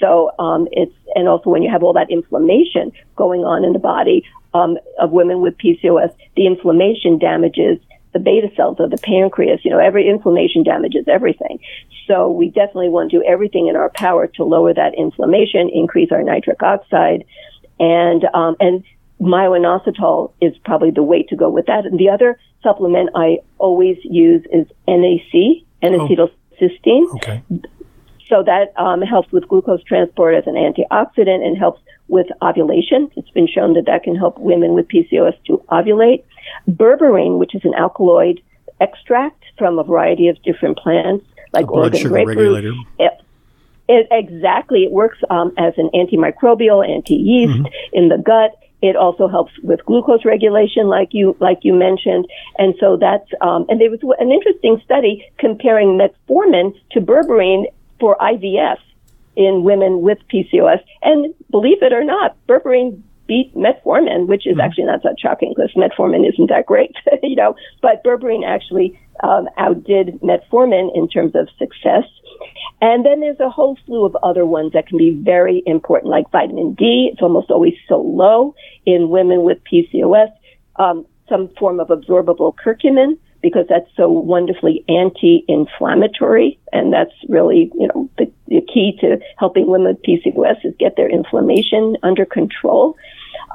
So, 0.00 0.32
um, 0.38 0.66
it's, 0.72 0.94
and 1.14 1.28
also 1.28 1.50
when 1.50 1.62
you 1.62 1.70
have 1.70 1.82
all 1.82 1.92
that 1.92 2.10
inflammation 2.10 2.90
going 3.16 3.42
on 3.42 3.64
in 3.64 3.74
the 3.74 3.78
body, 3.78 4.24
um, 4.54 4.78
of 4.98 5.10
women 5.10 5.40
with 5.40 5.56
PCOS, 5.58 6.12
the 6.36 6.46
inflammation 6.46 7.18
damages 7.18 7.78
the 8.12 8.18
beta 8.18 8.48
cells 8.56 8.78
of 8.80 8.90
the 8.90 8.98
pancreas. 8.98 9.64
You 9.64 9.70
know, 9.70 9.78
every 9.78 10.08
inflammation 10.08 10.62
damages 10.62 11.06
everything. 11.08 11.60
So 12.06 12.30
we 12.30 12.48
definitely 12.48 12.88
want 12.88 13.10
to 13.10 13.18
do 13.18 13.24
everything 13.24 13.68
in 13.68 13.76
our 13.76 13.90
power 13.90 14.26
to 14.26 14.44
lower 14.44 14.74
that 14.74 14.94
inflammation, 14.96 15.68
increase 15.72 16.10
our 16.10 16.22
nitric 16.22 16.62
oxide, 16.62 17.24
and 17.78 18.24
um, 18.34 18.56
and 18.60 18.84
myo-inositol 19.20 20.32
is 20.40 20.56
probably 20.64 20.90
the 20.90 21.02
way 21.02 21.22
to 21.24 21.36
go 21.36 21.50
with 21.50 21.66
that. 21.66 21.86
And 21.86 21.98
the 21.98 22.08
other 22.08 22.38
supplement 22.62 23.10
I 23.14 23.38
always 23.58 23.98
use 24.02 24.44
is 24.52 24.66
NAC, 24.88 25.64
N-acetylcysteine. 25.82 27.06
Oh. 27.06 27.16
Okay. 27.16 27.42
So 28.28 28.44
that 28.44 28.72
um, 28.76 29.02
helps 29.02 29.32
with 29.32 29.48
glucose 29.48 29.82
transport 29.82 30.36
as 30.36 30.46
an 30.46 30.54
antioxidant 30.54 31.44
and 31.44 31.58
helps 31.58 31.80
with 32.10 32.26
ovulation. 32.42 33.10
It's 33.16 33.30
been 33.30 33.46
shown 33.46 33.74
that 33.74 33.86
that 33.86 34.02
can 34.02 34.16
help 34.16 34.38
women 34.38 34.74
with 34.74 34.88
PCOS 34.88 35.36
to 35.46 35.62
ovulate. 35.70 36.24
Berberine, 36.68 37.38
which 37.38 37.54
is 37.54 37.64
an 37.64 37.74
alkaloid 37.74 38.42
extract 38.80 39.44
from 39.56 39.78
a 39.78 39.84
variety 39.84 40.28
of 40.28 40.42
different 40.42 40.76
plants, 40.78 41.24
like 41.52 41.70
Oregon 41.70 42.08
grape 42.08 42.26
root. 42.26 42.64
It, 42.98 43.12
it, 43.88 44.08
exactly. 44.10 44.84
It 44.84 44.92
works 44.92 45.18
um, 45.30 45.52
as 45.58 45.74
an 45.76 45.90
antimicrobial, 45.94 46.88
anti-yeast 46.88 47.52
mm-hmm. 47.52 47.66
in 47.92 48.08
the 48.08 48.18
gut. 48.18 48.56
It 48.82 48.96
also 48.96 49.28
helps 49.28 49.52
with 49.62 49.84
glucose 49.84 50.24
regulation, 50.24 50.88
like 50.88 51.10
you 51.12 51.36
like 51.38 51.58
you 51.62 51.74
mentioned, 51.74 52.26
and 52.56 52.74
so 52.80 52.96
that's 52.96 53.28
um, 53.42 53.66
and 53.68 53.78
there 53.78 53.90
was 53.90 54.00
an 54.18 54.32
interesting 54.32 54.80
study 54.82 55.30
comparing 55.38 55.98
metformin 55.98 56.74
to 56.92 57.00
berberine 57.00 57.66
for 57.98 58.16
IVF 58.16 58.78
in 59.36 59.62
women 59.62 60.02
with 60.02 60.18
PCOS, 60.32 60.80
and 61.02 61.34
believe 61.50 61.82
it 61.82 61.92
or 61.92 62.04
not, 62.04 62.36
berberine 62.46 63.02
beat 63.26 63.54
metformin, 63.54 64.26
which 64.26 64.44
is 64.44 64.52
mm-hmm. 64.52 64.60
actually 64.60 64.84
not 64.84 65.04
that 65.04 65.14
shocking 65.18 65.54
because 65.54 65.70
metformin 65.76 66.28
isn't 66.28 66.50
that 66.50 66.66
great, 66.66 66.94
you 67.22 67.36
know. 67.36 67.54
But 67.80 68.02
berberine 68.02 68.44
actually 68.44 68.98
um, 69.22 69.48
outdid 69.56 70.20
metformin 70.20 70.90
in 70.96 71.08
terms 71.08 71.36
of 71.36 71.48
success. 71.58 72.04
And 72.80 73.04
then 73.04 73.20
there's 73.20 73.38
a 73.38 73.48
whole 73.48 73.78
slew 73.86 74.04
of 74.04 74.16
other 74.22 74.44
ones 74.44 74.72
that 74.72 74.88
can 74.88 74.98
be 74.98 75.10
very 75.10 75.62
important, 75.66 76.10
like 76.10 76.30
vitamin 76.32 76.74
D. 76.74 77.10
It's 77.12 77.22
almost 77.22 77.50
always 77.50 77.74
so 77.88 78.00
low 78.00 78.54
in 78.84 79.10
women 79.10 79.42
with 79.42 79.58
PCOS. 79.70 80.32
Um, 80.76 81.06
some 81.28 81.50
form 81.58 81.78
of 81.78 81.88
absorbable 81.88 82.54
curcumin 82.56 83.16
because 83.42 83.66
that's 83.68 83.88
so 83.96 84.08
wonderfully 84.08 84.84
anti-inflammatory, 84.88 86.58
and 86.72 86.92
that's 86.92 87.12
really, 87.28 87.70
you 87.78 87.88
know, 87.88 88.08
the, 88.18 88.30
the 88.48 88.60
key 88.60 88.96
to 89.00 89.18
helping 89.38 89.66
women 89.66 89.88
with 89.88 90.02
PCOS 90.02 90.64
is 90.64 90.74
get 90.78 90.96
their 90.96 91.08
inflammation 91.08 91.96
under 92.02 92.24
control. 92.24 92.96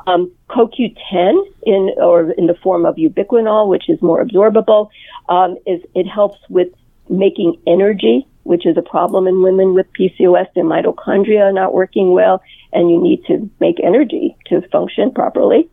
Um, 0.08 0.32
CoQ10 0.50 1.43
in 1.63 1.95
or 1.98 2.32
in 2.32 2.48
the 2.48 2.56
form 2.62 2.86
of 2.86 2.95
ubiquinol, 2.95 3.67
which 3.67 3.89
is 3.89 4.02
more 4.02 4.24
absorbable, 4.24 4.89
um, 5.30 5.58
is 5.65 5.82
it 5.95 6.08
helps 6.08 6.38
with 6.50 6.69
making 7.10 7.60
energy, 7.67 8.28
which 8.43 8.65
is 8.65 8.78
a 8.78 8.82
problem 8.82 9.28
in 9.28 9.41
women 9.41 9.74
with 9.74 9.88
PCOS. 9.93 10.48
Their 10.54 10.63
mitochondria 10.63 11.41
are 11.41 11.52
not 11.52 11.74
working 11.74 12.12
well, 12.12 12.41
and 12.74 12.89
you 12.89 13.02
need 13.02 13.26
to 13.26 13.50
make 13.60 13.78
energy 13.84 14.36
to 14.48 14.62
function 14.69 15.12
properly. 15.12 15.69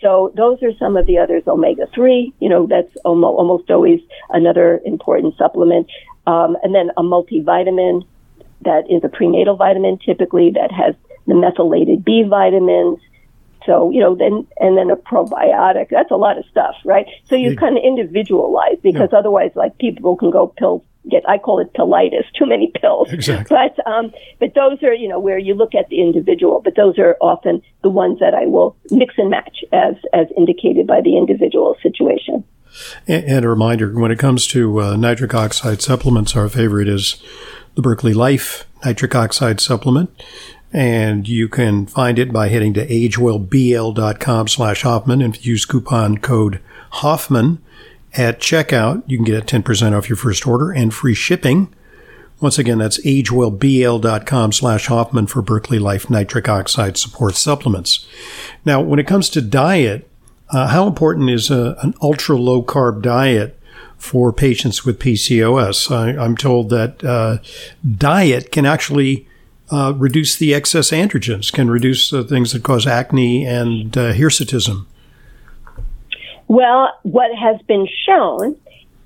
So 0.00 0.32
those 0.36 0.62
are 0.62 0.72
some 0.78 0.96
of 0.96 1.06
the 1.06 1.18
others. 1.18 1.42
Omega 1.46 1.86
three, 1.94 2.32
you 2.40 2.48
know, 2.48 2.66
that's 2.66 2.94
almost 3.04 3.70
always 3.70 4.00
another 4.30 4.80
important 4.84 5.36
supplement. 5.36 5.88
Um, 6.26 6.56
and 6.62 6.74
then 6.74 6.90
a 6.96 7.02
multivitamin 7.02 8.06
that 8.62 8.90
is 8.90 9.02
a 9.04 9.08
prenatal 9.08 9.56
vitamin, 9.56 9.98
typically 9.98 10.50
that 10.50 10.70
has 10.72 10.94
the 11.26 11.34
methylated 11.34 12.04
B 12.04 12.22
vitamins, 12.22 12.98
so, 13.66 13.90
you 13.90 14.00
know, 14.00 14.14
then, 14.14 14.46
and 14.58 14.76
then 14.76 14.90
a 14.90 14.96
probiotic. 14.96 15.90
That's 15.90 16.10
a 16.10 16.16
lot 16.16 16.38
of 16.38 16.44
stuff, 16.46 16.76
right? 16.84 17.06
So 17.26 17.36
you 17.36 17.56
kind 17.56 17.76
of 17.76 17.84
individualize 17.84 18.78
because 18.82 19.10
yeah. 19.12 19.18
otherwise, 19.18 19.52
like, 19.54 19.76
people 19.78 20.16
can 20.16 20.30
go 20.30 20.46
pills 20.46 20.82
get 21.08 21.28
I 21.28 21.38
call 21.38 21.60
it 21.60 21.72
pillitis, 21.72 22.24
too 22.38 22.46
many 22.46 22.72
pills. 22.80 23.12
Exactly. 23.12 23.56
But 23.56 23.86
um, 23.86 24.12
but 24.38 24.54
those 24.54 24.82
are 24.82 24.94
you 24.94 25.08
know 25.08 25.18
where 25.18 25.38
you 25.38 25.54
look 25.54 25.74
at 25.74 25.88
the 25.88 26.00
individual, 26.00 26.60
but 26.62 26.74
those 26.76 26.98
are 26.98 27.16
often 27.20 27.62
the 27.82 27.90
ones 27.90 28.18
that 28.20 28.34
I 28.34 28.46
will 28.46 28.76
mix 28.90 29.14
and 29.18 29.30
match 29.30 29.64
as 29.72 29.94
as 30.12 30.26
indicated 30.36 30.86
by 30.86 31.00
the 31.00 31.16
individual 31.16 31.76
situation. 31.82 32.44
And, 33.06 33.24
and 33.24 33.44
a 33.44 33.48
reminder: 33.48 33.92
when 33.98 34.10
it 34.10 34.18
comes 34.18 34.46
to 34.48 34.80
uh, 34.80 34.96
nitric 34.96 35.34
oxide 35.34 35.82
supplements, 35.82 36.36
our 36.36 36.48
favorite 36.48 36.88
is 36.88 37.22
the 37.74 37.82
Berkeley 37.82 38.14
Life 38.14 38.66
nitric 38.84 39.14
oxide 39.14 39.60
supplement 39.60 40.10
and 40.72 41.28
you 41.28 41.48
can 41.48 41.86
find 41.86 42.18
it 42.18 42.32
by 42.32 42.48
heading 42.48 42.72
to 42.74 42.86
ageWellBL.com 42.86 44.48
slash 44.48 44.82
Hoffman. 44.82 45.20
And 45.20 45.34
if 45.34 45.44
you 45.44 45.52
use 45.52 45.64
coupon 45.64 46.18
code 46.18 46.60
Hoffman 46.90 47.62
at 48.14 48.40
checkout, 48.40 49.02
you 49.06 49.16
can 49.16 49.24
get 49.24 49.42
a 49.42 49.60
10% 49.60 49.96
off 49.96 50.08
your 50.08 50.16
first 50.16 50.46
order 50.46 50.72
and 50.72 50.92
free 50.92 51.14
shipping. 51.14 51.72
Once 52.40 52.58
again, 52.58 52.78
that's 52.78 52.98
ageWellBL.com 53.04 54.52
slash 54.52 54.86
Hoffman 54.86 55.26
for 55.26 55.42
Berkeley 55.42 55.78
Life 55.78 56.08
nitric 56.08 56.48
oxide 56.48 56.96
support 56.96 57.34
supplements. 57.34 58.06
Now, 58.64 58.80
when 58.80 58.98
it 58.98 59.06
comes 59.06 59.28
to 59.30 59.42
diet, 59.42 60.08
uh, 60.48 60.68
how 60.68 60.86
important 60.86 61.30
is 61.30 61.50
a, 61.50 61.76
an 61.82 61.94
ultra 62.00 62.36
low 62.36 62.62
carb 62.62 63.02
diet 63.02 63.58
for 63.98 64.32
patients 64.32 64.84
with 64.84 64.98
PCOS? 64.98 65.94
I, 65.94 66.24
am 66.24 66.36
told 66.36 66.70
that 66.70 67.04
uh, 67.04 67.38
diet 67.96 68.50
can 68.50 68.64
actually 68.64 69.28
uh, 69.70 69.92
reduce 69.96 70.34
the 70.36 70.54
excess 70.54 70.90
androgens, 70.90 71.52
can 71.52 71.70
reduce 71.70 72.10
the 72.10 72.24
things 72.24 72.52
that 72.52 72.62
cause 72.62 72.86
acne 72.86 73.46
and 73.46 73.96
uh, 73.96 74.14
hirsutism? 74.14 74.86
Well, 76.50 76.92
what 77.04 77.30
has 77.32 77.62
been 77.68 77.86
shown 78.04 78.56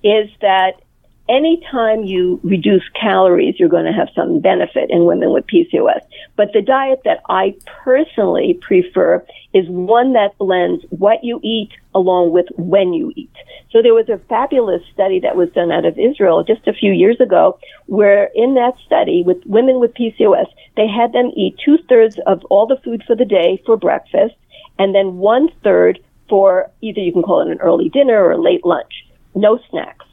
is 0.02 0.30
that 0.40 0.80
anytime 1.28 2.02
you 2.02 2.40
reduce 2.42 2.88
calories, 2.98 3.61
you're 3.61 3.68
going 3.68 3.85
to 3.85 3.92
have 3.92 4.09
some 4.14 4.40
benefit 4.40 4.88
in 4.88 5.04
women 5.04 5.30
with 5.30 5.46
PCOS. 5.46 6.00
But 6.37 6.54
the 6.54 6.62
diet 6.62 7.02
that 7.04 7.20
I 7.28 7.54
personally 7.85 8.59
prefer 8.62 9.22
is 9.52 9.68
one 9.68 10.14
that 10.14 10.38
blends 10.38 10.87
what 10.88 11.22
you 11.22 11.38
eat 11.42 11.68
along 11.94 12.33
with 12.33 12.46
when 12.57 12.94
you 12.94 13.12
eat. 13.14 13.37
So 13.72 13.83
there 13.83 13.92
was 13.92 14.09
a 14.09 14.16
fabulous 14.26 14.80
study 14.94 15.20
that 15.20 15.37
was 15.37 15.50
done 15.50 15.70
out 15.70 15.85
of 15.85 15.98
Israel 15.98 16.44
just 16.44 16.66
a 16.66 16.72
few 16.72 16.92
years 16.92 17.20
ago 17.20 17.59
where 17.85 18.30
in 18.35 18.54
that 18.54 18.72
study 18.87 19.22
with 19.22 19.44
women 19.44 19.80
with 19.80 19.92
PCOS, 19.92 20.46
they 20.78 20.88
had 20.88 21.12
them 21.12 21.30
eat 21.37 21.59
two 21.62 21.76
thirds 21.90 22.18
of 22.26 22.42
all 22.46 22.66
the 22.66 22.80
food 22.83 23.02
for 23.07 23.14
the 23.14 23.26
day 23.26 23.62
for 23.66 23.76
breakfast 23.76 24.35
and 24.78 24.94
then 24.94 25.18
one 25.18 25.50
third 25.62 26.00
for 26.28 26.70
either 26.80 27.00
you 27.00 27.12
can 27.12 27.22
call 27.22 27.40
it 27.40 27.50
an 27.50 27.60
early 27.60 27.88
dinner 27.88 28.24
or 28.24 28.32
a 28.32 28.40
late 28.40 28.64
lunch. 28.64 29.06
No 29.34 29.58
snacks. 29.70 30.06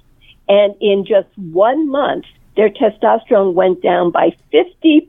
And 0.47 0.76
in 0.82 1.06
just 1.06 1.30
one 1.38 1.89
month, 1.89 2.26
their 2.58 2.69
testosterone 2.69 3.54
went 3.54 3.82
down 3.82 4.12
by 4.12 4.36
50%. 4.54 5.08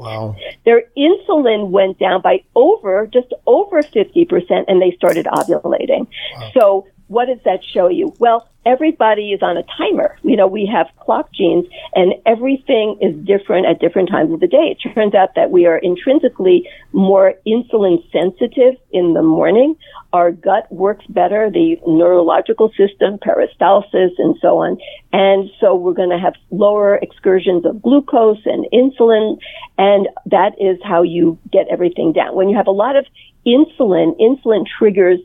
Wow. 0.00 0.36
Their 0.64 0.82
insulin 0.96 1.70
went 1.70 1.98
down 1.98 2.22
by 2.22 2.42
over, 2.56 3.06
just 3.06 3.32
over 3.46 3.82
50%, 3.82 4.64
and 4.66 4.82
they 4.82 4.90
started 4.96 5.26
ovulating. 5.26 6.08
Wow. 6.34 6.50
So 6.54 6.86
what 7.12 7.26
does 7.26 7.38
that 7.44 7.60
show 7.74 7.88
you? 7.88 8.14
Well, 8.18 8.48
everybody 8.64 9.32
is 9.32 9.42
on 9.42 9.56
a 9.56 9.62
timer. 9.76 10.16
You 10.22 10.36
know, 10.36 10.46
we 10.46 10.70
have 10.72 10.86
clock 11.00 11.32
genes 11.32 11.66
and 11.94 12.14
everything 12.24 12.96
is 13.00 13.14
different 13.26 13.66
at 13.66 13.80
different 13.80 14.08
times 14.08 14.32
of 14.32 14.40
the 14.40 14.46
day. 14.46 14.74
It 14.74 14.94
turns 14.94 15.14
out 15.14 15.34
that 15.34 15.50
we 15.50 15.66
are 15.66 15.78
intrinsically 15.78 16.68
more 16.92 17.34
insulin 17.46 17.98
sensitive 18.10 18.74
in 18.92 19.14
the 19.14 19.22
morning. 19.22 19.76
Our 20.12 20.32
gut 20.32 20.70
works 20.70 21.04
better, 21.08 21.50
the 21.50 21.76
neurological 21.86 22.70
system, 22.70 23.18
peristalsis, 23.18 24.10
and 24.18 24.36
so 24.40 24.58
on. 24.58 24.78
And 25.12 25.50
so 25.60 25.74
we're 25.74 25.94
going 25.94 26.10
to 26.10 26.18
have 26.18 26.34
lower 26.50 26.96
excursions 26.96 27.66
of 27.66 27.82
glucose 27.82 28.44
and 28.44 28.66
insulin. 28.72 29.38
And 29.76 30.08
that 30.26 30.52
is 30.60 30.78
how 30.84 31.02
you 31.02 31.38
get 31.50 31.66
everything 31.70 32.12
down. 32.12 32.34
When 32.34 32.48
you 32.48 32.56
have 32.56 32.68
a 32.68 32.72
lot 32.72 32.96
of 32.96 33.06
insulin, 33.46 34.18
insulin 34.20 34.64
triggers 34.78 35.18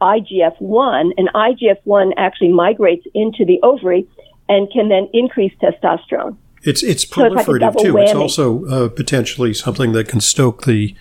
IGF 0.00 0.60
1, 0.60 1.12
and 1.16 1.28
IGF 1.34 1.78
1 1.84 2.12
actually 2.16 2.52
migrates 2.52 3.06
into 3.14 3.44
the 3.44 3.60
ovary 3.62 4.06
and 4.48 4.70
can 4.70 4.88
then 4.88 5.08
increase 5.12 5.52
testosterone. 5.62 6.36
It's 6.62 6.82
it's 6.82 7.04
proliferative 7.04 7.44
so 7.44 7.54
it's 7.54 7.76
like 7.76 7.84
too. 7.84 7.94
Whammy. 7.94 8.04
It's 8.04 8.14
also 8.14 8.64
uh, 8.66 8.88
potentially 8.88 9.52
something 9.52 9.92
that 9.92 10.08
can 10.08 10.20
stoke 10.20 10.64
the 10.64 10.94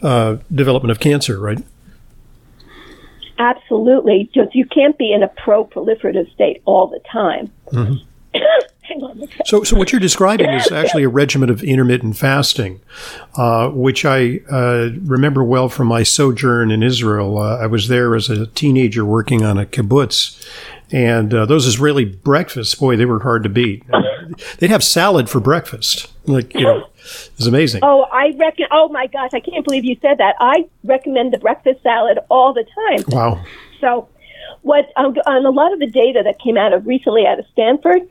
uh, 0.00 0.36
development 0.54 0.92
of 0.92 1.00
cancer, 1.00 1.40
right? 1.40 1.62
Absolutely. 3.38 4.30
Just 4.32 4.54
you 4.54 4.64
can't 4.66 4.96
be 4.96 5.12
in 5.12 5.22
a 5.22 5.28
pro-proliferative 5.28 6.32
state 6.32 6.62
all 6.64 6.86
the 6.86 7.00
time. 7.10 7.50
Mm-hmm. 7.72 8.38
So, 9.44 9.64
so 9.64 9.76
what 9.76 9.92
you're 9.92 10.00
describing 10.00 10.50
is 10.50 10.70
actually 10.70 11.02
a 11.04 11.08
regimen 11.08 11.50
of 11.50 11.62
intermittent 11.62 12.16
fasting, 12.16 12.80
uh, 13.36 13.68
which 13.70 14.04
I 14.04 14.40
uh, 14.50 14.90
remember 15.02 15.44
well 15.44 15.68
from 15.68 15.88
my 15.88 16.02
sojourn 16.02 16.70
in 16.70 16.82
Israel. 16.82 17.38
Uh, 17.38 17.58
I 17.58 17.66
was 17.66 17.88
there 17.88 18.14
as 18.14 18.30
a 18.30 18.46
teenager 18.46 19.04
working 19.04 19.44
on 19.44 19.58
a 19.58 19.66
kibbutz, 19.66 20.46
and 20.90 21.32
uh, 21.32 21.46
those 21.46 21.66
Israeli 21.66 22.04
breakfasts, 22.04 22.74
boy, 22.74 22.96
they 22.96 23.06
were 23.06 23.20
hard 23.20 23.42
to 23.44 23.48
beat. 23.48 23.82
They'd 24.58 24.70
have 24.70 24.84
salad 24.84 25.28
for 25.28 25.40
breakfast, 25.40 26.12
like 26.26 26.54
you 26.54 26.62
know, 26.62 26.78
it 26.78 27.30
was 27.38 27.46
amazing. 27.46 27.80
Oh, 27.82 28.02
I 28.12 28.34
reckon. 28.38 28.66
Oh 28.70 28.88
my 28.88 29.06
gosh, 29.06 29.30
I 29.32 29.40
can't 29.40 29.64
believe 29.64 29.84
you 29.84 29.96
said 30.02 30.18
that. 30.18 30.36
I 30.40 30.68
recommend 30.84 31.32
the 31.32 31.38
breakfast 31.38 31.82
salad 31.82 32.18
all 32.28 32.52
the 32.52 32.64
time. 32.64 33.04
Wow. 33.08 33.44
So, 33.80 34.08
what 34.62 34.92
um, 34.96 35.14
on 35.26 35.44
a 35.44 35.50
lot 35.50 35.72
of 35.72 35.80
the 35.80 35.86
data 35.86 36.22
that 36.24 36.38
came 36.38 36.56
out 36.56 36.72
of 36.72 36.86
recently 36.86 37.26
out 37.26 37.38
of 37.38 37.46
Stanford 37.52 38.02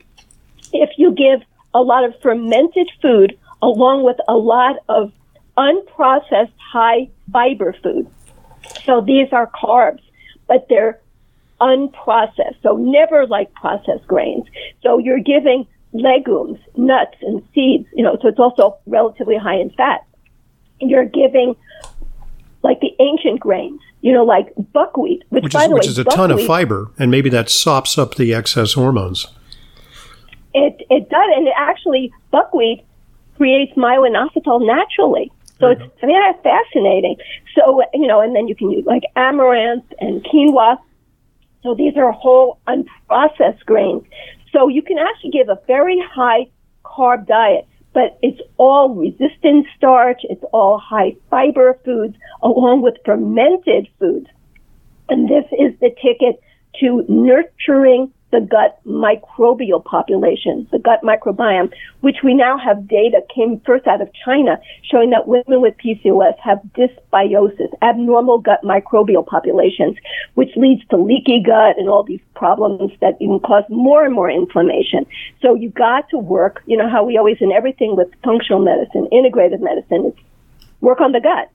if 0.72 0.90
you 0.96 1.12
give 1.12 1.42
a 1.74 1.80
lot 1.80 2.04
of 2.04 2.14
fermented 2.20 2.90
food 3.00 3.38
along 3.62 4.04
with 4.04 4.16
a 4.28 4.34
lot 4.34 4.76
of 4.88 5.12
unprocessed 5.56 6.52
high 6.58 7.08
fiber 7.32 7.74
food. 7.82 8.06
So 8.84 9.00
these 9.00 9.28
are 9.32 9.50
carbs, 9.50 10.02
but 10.46 10.66
they're 10.68 11.00
unprocessed. 11.60 12.60
So 12.62 12.76
never 12.76 13.26
like 13.26 13.52
processed 13.54 14.06
grains. 14.06 14.46
So 14.82 14.98
you're 14.98 15.20
giving 15.20 15.66
legumes, 15.92 16.58
nuts 16.76 17.16
and 17.22 17.46
seeds, 17.54 17.86
you 17.94 18.02
know, 18.02 18.18
so 18.20 18.28
it's 18.28 18.38
also 18.38 18.78
relatively 18.86 19.36
high 19.36 19.56
in 19.56 19.70
fat. 19.70 20.04
You're 20.80 21.04
giving 21.04 21.54
like 22.62 22.80
the 22.80 22.90
ancient 22.98 23.40
grains, 23.40 23.80
you 24.00 24.12
know, 24.12 24.24
like 24.24 24.52
buckwheat, 24.72 25.24
which, 25.28 25.44
which 25.44 25.52
by 25.52 25.64
is, 25.64 25.68
the 25.68 25.74
which 25.74 25.84
way, 25.84 25.90
is 25.90 25.98
a 25.98 26.04
ton 26.04 26.30
of 26.30 26.44
fiber, 26.44 26.90
and 26.98 27.10
maybe 27.10 27.28
that 27.30 27.50
sops 27.50 27.98
up 27.98 28.14
the 28.14 28.32
excess 28.34 28.72
hormones. 28.72 29.26
It 30.54 30.82
it 30.90 31.08
does, 31.08 31.30
and 31.36 31.46
it 31.46 31.54
actually 31.56 32.12
buckwheat 32.30 32.84
creates 33.36 33.76
myo-inositol 33.76 34.66
naturally. 34.66 35.32
So 35.58 35.68
it's 35.68 35.82
I 36.02 36.06
mean 36.06 36.20
that's 36.20 36.42
fascinating. 36.42 37.16
So 37.54 37.82
you 37.94 38.06
know, 38.06 38.20
and 38.20 38.34
then 38.34 38.48
you 38.48 38.54
can 38.54 38.70
use 38.70 38.84
like 38.84 39.04
amaranth 39.16 39.84
and 40.00 40.22
quinoa. 40.24 40.78
So 41.62 41.74
these 41.74 41.96
are 41.96 42.10
whole 42.10 42.58
unprocessed 42.66 43.64
grains. 43.64 44.02
So 44.52 44.68
you 44.68 44.82
can 44.82 44.98
actually 44.98 45.30
give 45.30 45.48
a 45.48 45.58
very 45.66 46.00
high 46.00 46.48
carb 46.84 47.26
diet, 47.26 47.66
but 47.92 48.18
it's 48.22 48.40
all 48.56 48.94
resistant 48.94 49.66
starch. 49.76 50.20
It's 50.24 50.44
all 50.52 50.78
high 50.78 51.16
fiber 51.30 51.78
foods 51.84 52.16
along 52.42 52.82
with 52.82 52.96
fermented 53.04 53.88
foods. 53.98 54.28
And 55.08 55.28
this 55.28 55.44
is 55.52 55.78
the 55.80 55.90
ticket 55.90 56.42
to 56.80 57.04
nurturing 57.08 58.12
the 58.32 58.40
gut 58.40 58.80
microbial 58.86 59.84
population, 59.84 60.66
the 60.72 60.78
gut 60.78 61.02
microbiome, 61.02 61.70
which 62.00 62.16
we 62.24 62.34
now 62.34 62.58
have 62.58 62.88
data 62.88 63.20
came 63.32 63.60
first 63.60 63.86
out 63.86 64.00
of 64.00 64.08
China 64.24 64.58
showing 64.90 65.10
that 65.10 65.28
women 65.28 65.60
with 65.60 65.74
PCOS 65.76 66.36
have 66.38 66.58
dysbiosis, 66.74 67.68
abnormal 67.82 68.38
gut 68.38 68.62
microbial 68.64 69.24
populations, 69.24 69.96
which 70.34 70.48
leads 70.56 70.82
to 70.88 70.96
leaky 70.96 71.42
gut 71.44 71.78
and 71.78 71.88
all 71.88 72.02
these 72.02 72.22
problems 72.34 72.90
that 73.00 73.16
even 73.20 73.38
cause 73.38 73.64
more 73.68 74.04
and 74.04 74.14
more 74.14 74.30
inflammation. 74.30 75.06
So 75.42 75.54
you 75.54 75.70
got 75.70 76.08
to 76.10 76.18
work, 76.18 76.62
you 76.66 76.76
know 76.76 76.88
how 76.88 77.04
we 77.04 77.18
always 77.18 77.36
in 77.40 77.52
everything 77.52 77.96
with 77.96 78.08
functional 78.24 78.64
medicine, 78.64 79.08
integrative 79.12 79.60
medicine, 79.60 80.06
it's 80.06 80.18
work 80.80 81.00
on 81.00 81.12
the 81.12 81.20
gut. 81.20 81.50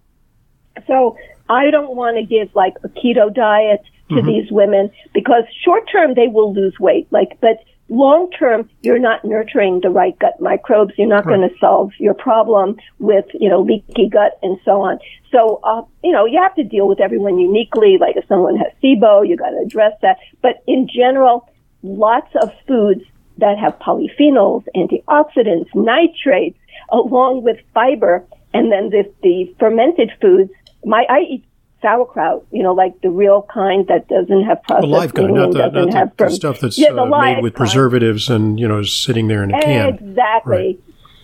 So 0.85 1.17
I 1.49 1.71
don't 1.71 1.95
want 1.95 2.17
to 2.17 2.23
give 2.23 2.55
like 2.55 2.75
a 2.83 2.89
keto 2.89 3.33
diet 3.33 3.81
to 4.09 4.15
mm-hmm. 4.15 4.27
these 4.27 4.51
women 4.51 4.89
because 5.13 5.43
short 5.63 5.89
term 5.91 6.13
they 6.13 6.27
will 6.27 6.53
lose 6.53 6.79
weight, 6.79 7.07
like, 7.11 7.37
but 7.41 7.63
long 7.89 8.29
term 8.31 8.69
you're 8.81 8.99
not 8.99 9.23
nurturing 9.23 9.79
the 9.81 9.89
right 9.89 10.17
gut 10.19 10.39
microbes. 10.39 10.93
You're 10.97 11.07
not 11.07 11.25
right. 11.25 11.37
going 11.37 11.49
to 11.49 11.55
solve 11.59 11.91
your 11.99 12.13
problem 12.13 12.77
with, 12.99 13.25
you 13.33 13.49
know, 13.49 13.61
leaky 13.61 14.09
gut 14.09 14.37
and 14.41 14.57
so 14.65 14.81
on. 14.81 14.99
So, 15.31 15.59
uh, 15.63 15.83
you 16.03 16.11
know, 16.11 16.25
you 16.25 16.39
have 16.41 16.55
to 16.55 16.63
deal 16.63 16.87
with 16.87 16.99
everyone 16.99 17.37
uniquely. 17.37 17.97
Like 17.99 18.15
if 18.17 18.27
someone 18.27 18.57
has 18.57 18.71
SIBO, 18.83 19.27
you 19.27 19.37
got 19.37 19.51
to 19.51 19.59
address 19.65 19.93
that. 20.01 20.17
But 20.41 20.63
in 20.67 20.87
general, 20.93 21.49
lots 21.83 22.33
of 22.41 22.51
foods 22.67 23.03
that 23.37 23.57
have 23.57 23.77
polyphenols, 23.79 24.65
antioxidants, 24.75 25.67
nitrates, 25.75 26.57
along 26.91 27.43
with 27.43 27.57
fiber, 27.73 28.25
and 28.53 28.71
then 28.71 28.89
this, 28.89 29.05
the 29.21 29.53
fermented 29.59 30.11
foods. 30.21 30.51
My 30.85 31.05
I 31.09 31.19
eat 31.29 31.45
sauerkraut, 31.88 32.45
you 32.52 32.63
know, 32.63 32.73
like 32.73 33.00
the 33.02 33.10
real 33.10 33.45
kind 33.54 33.88
that 33.88 34.08
doesn't 34.08 34.43
have 34.43 34.62
processed 34.63 34.82
the 34.82 34.88
live 34.88 35.13
kind, 35.13 35.34
not 35.34 35.52
the, 35.52 35.86
not 35.86 36.17
the, 36.17 36.26
the 36.26 36.30
stuff 36.32 36.60
that's 36.60 36.78
yeah, 36.78 36.89
uh, 36.89 37.06
made 37.06 37.41
with 37.41 37.54
kind. 37.54 37.56
preservatives 37.56 38.30
and 38.30 38.60
you 38.60 38.67
know 38.67 38.80
is 38.80 38.93
sitting 38.93 39.28
there 39.28 39.43
in 39.43 39.54
a 39.54 39.62
can. 39.62 39.95
Exactly. 39.95 40.52
Right. 40.52 40.80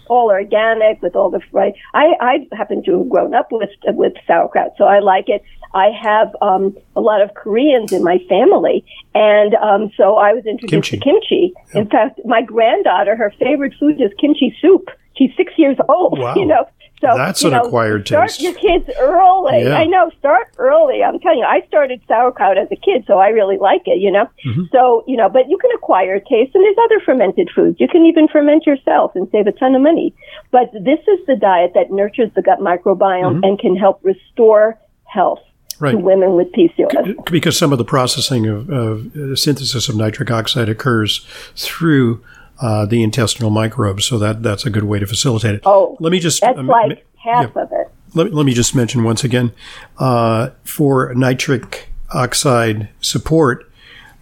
All 0.08 0.30
organic 0.30 1.02
with 1.02 1.16
all 1.16 1.30
the 1.30 1.40
right. 1.52 1.74
I 1.94 2.14
I 2.20 2.56
happen 2.56 2.84
to 2.84 3.00
have 3.00 3.10
grown 3.10 3.34
up 3.34 3.52
with 3.52 3.70
with 3.88 4.14
sauerkraut, 4.28 4.74
so 4.78 4.86
I 4.86 5.00
like 5.00 5.28
it. 5.28 5.44
I 5.74 5.90
have 6.00 6.36
um, 6.42 6.78
a 6.96 7.02
lot 7.02 7.22
of 7.22 7.34
Koreans 7.34 7.92
in 7.92 8.04
my 8.04 8.20
family, 8.30 8.86
and 9.16 9.56
um, 9.56 9.92
so 9.98 10.16
I 10.16 10.34
was 10.34 10.46
introduced 10.46 10.92
kimchi. 10.92 10.98
to 10.98 11.04
kimchi. 11.04 11.54
Yeah. 11.74 11.82
In 11.82 11.90
fact, 11.90 12.20
my 12.26 12.42
granddaughter, 12.44 13.16
her 13.16 13.34
favorite 13.40 13.74
food 13.80 14.00
is 14.00 14.12
kimchi 14.20 14.56
soup. 14.62 14.90
She's 15.18 15.32
six 15.36 15.54
years 15.58 15.78
old. 15.90 16.20
Wow. 16.24 16.36
You 16.36 16.46
know, 16.46 16.68
so 17.04 17.18
that's 17.18 17.44
an 17.44 17.52
know, 17.52 17.62
acquired 17.62 18.08
start 18.08 18.30
taste. 18.30 18.40
Start 18.40 18.64
your 18.64 18.80
kids 18.80 18.90
early. 19.00 19.64
Yeah. 19.64 19.78
I 19.78 19.86
know. 19.86 20.10
Start 20.20 20.54
early. 20.58 21.04
I'm 21.04 21.20
telling 21.20 21.40
you, 21.40 21.46
I 21.46 21.66
started 21.68 22.02
sauerkraut 22.08 22.58
as 22.58 22.68
a 22.72 22.76
kid, 22.76 23.04
so 23.08 23.20
I 23.20 23.30
really 23.30 23.58
like 23.58 23.84
it. 23.86 24.00
You 24.00 24.12
know. 24.12 24.30
Mm-hmm. 24.46 24.64
So 24.72 25.04
you 25.08 25.18
know, 25.18 25.30
but 25.30 25.50
you 25.50 25.58
can 25.58 25.72
acquire 25.76 26.20
taste, 26.20 26.56
and 26.56 26.64
there's 26.64 26.78
other 26.86 27.00
fermented 27.06 27.50
foods. 27.54 27.80
You 27.80 27.88
can 27.88 28.06
even 28.06 28.28
ferment 28.28 28.66
yourself 28.66 29.12
and 29.16 29.28
save 29.32 29.48
a 29.48 29.52
ton 29.52 29.76
of 29.76 29.82
money. 29.82 30.14
But 30.52 30.72
this 30.74 31.00
is 31.08 31.26
the 31.28 31.36
diet 31.36 31.72
that 31.76 31.92
nurtures 31.92 32.32
the 32.36 32.42
gut 32.42 32.60
microbiome 32.60 33.36
mm-hmm. 33.36 33.44
and 33.44 33.60
can 33.60 33.76
help 33.76 34.00
restore 34.04 34.80
health. 35.06 35.40
Right. 35.80 35.94
To 35.94 35.98
women 35.98 36.36
with 36.36 36.52
PCOS. 36.54 37.30
Because 37.32 37.58
some 37.58 37.72
of 37.72 37.80
the 37.80 37.84
processing 37.84 38.46
of, 38.46 38.70
of 38.70 39.18
uh, 39.18 39.36
synthesis 39.36 39.90
of 39.90 39.98
nitric 39.98 40.30
oxide 40.30 40.70
occurs 40.70 41.26
through 41.56 42.24
uh, 42.64 42.86
the 42.86 43.04
intestinal 43.04 43.50
microbes. 43.50 44.06
So 44.06 44.18
that 44.20 44.42
that's 44.42 44.66
a 44.66 44.70
good 44.70 44.86
way 44.86 44.98
to 44.98 45.06
facilitate 45.06 45.56
it. 45.56 45.62
Oh, 45.66 45.98
let 46.00 46.12
me 46.12 46.20
just 46.20 46.40
that's 46.40 46.58
um, 46.58 46.68
like 46.68 47.06
half 47.18 47.52
yeah, 47.56 47.62
of 47.62 47.72
it. 47.74 47.92
Let, 48.14 48.34
let 48.34 48.46
me 48.46 48.54
just 48.54 48.74
mention 48.74 49.04
once 49.04 49.26
again 49.26 49.52
uh, 50.00 50.52
for 50.64 51.14
nitric 51.14 51.90
oxide 52.14 52.88
support. 53.02 53.70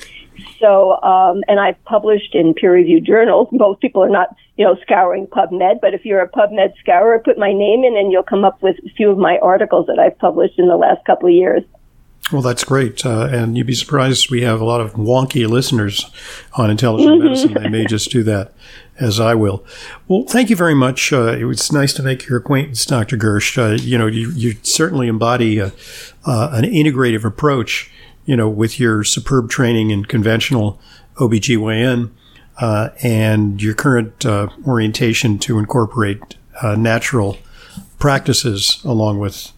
So, 0.58 1.00
um, 1.02 1.44
and 1.46 1.60
I've 1.60 1.82
published 1.84 2.34
in 2.34 2.54
peer-reviewed 2.54 3.04
journals. 3.04 3.48
Most 3.52 3.80
people 3.80 4.02
are 4.02 4.08
not, 4.08 4.34
you 4.56 4.64
know, 4.64 4.76
scouring 4.82 5.26
PubMed, 5.26 5.80
but 5.80 5.94
if 5.94 6.04
you're 6.04 6.22
a 6.22 6.28
PubMed 6.28 6.76
scourer, 6.80 7.20
put 7.20 7.38
my 7.38 7.52
name 7.52 7.84
in, 7.84 7.96
and 7.96 8.10
you'll 8.10 8.24
come 8.24 8.44
up 8.44 8.60
with 8.62 8.76
a 8.84 8.88
few 8.96 9.10
of 9.10 9.18
my 9.18 9.38
articles 9.42 9.86
that 9.86 9.98
I've 9.98 10.18
published 10.18 10.58
in 10.58 10.66
the 10.66 10.76
last 10.76 11.04
couple 11.04 11.28
of 11.28 11.34
years. 11.34 11.62
Well, 12.32 12.42
that's 12.42 12.64
great. 12.64 13.04
Uh, 13.04 13.28
and 13.30 13.56
you'd 13.56 13.66
be 13.66 13.74
surprised 13.74 14.30
we 14.30 14.42
have 14.42 14.60
a 14.60 14.64
lot 14.64 14.80
of 14.80 14.94
wonky 14.94 15.46
listeners 15.46 16.10
on 16.54 16.70
intelligent 16.70 17.16
mm-hmm. 17.16 17.24
medicine. 17.24 17.52
They 17.52 17.68
may 17.68 17.84
just 17.88 18.10
do 18.10 18.22
that 18.24 18.54
as 19.00 19.18
I 19.18 19.34
will. 19.34 19.64
Well, 20.08 20.24
thank 20.28 20.50
you 20.50 20.56
very 20.56 20.74
much. 20.74 21.12
Uh, 21.12 21.32
it 21.32 21.44
was 21.44 21.72
nice 21.72 21.92
to 21.94 22.02
make 22.02 22.28
your 22.28 22.38
acquaintance, 22.38 22.86
Dr. 22.86 23.16
Gersh. 23.16 23.58
Uh, 23.58 23.76
you 23.80 23.98
know, 23.98 24.06
you, 24.06 24.30
you 24.30 24.56
certainly 24.62 25.08
embody 25.08 25.58
a, 25.58 25.72
uh, 26.24 26.50
an 26.52 26.64
integrative 26.64 27.24
approach, 27.24 27.90
you 28.24 28.36
know, 28.36 28.48
with 28.48 28.78
your 28.78 29.04
superb 29.04 29.50
training 29.50 29.90
in 29.90 30.04
conventional 30.04 30.80
OBGYN 31.16 32.10
uh, 32.58 32.90
and 33.02 33.60
your 33.60 33.74
current 33.74 34.24
uh, 34.24 34.48
orientation 34.66 35.38
to 35.40 35.58
incorporate 35.58 36.36
natural 36.76 37.36
practices 37.98 38.80
along 38.84 39.18
with 39.18 39.52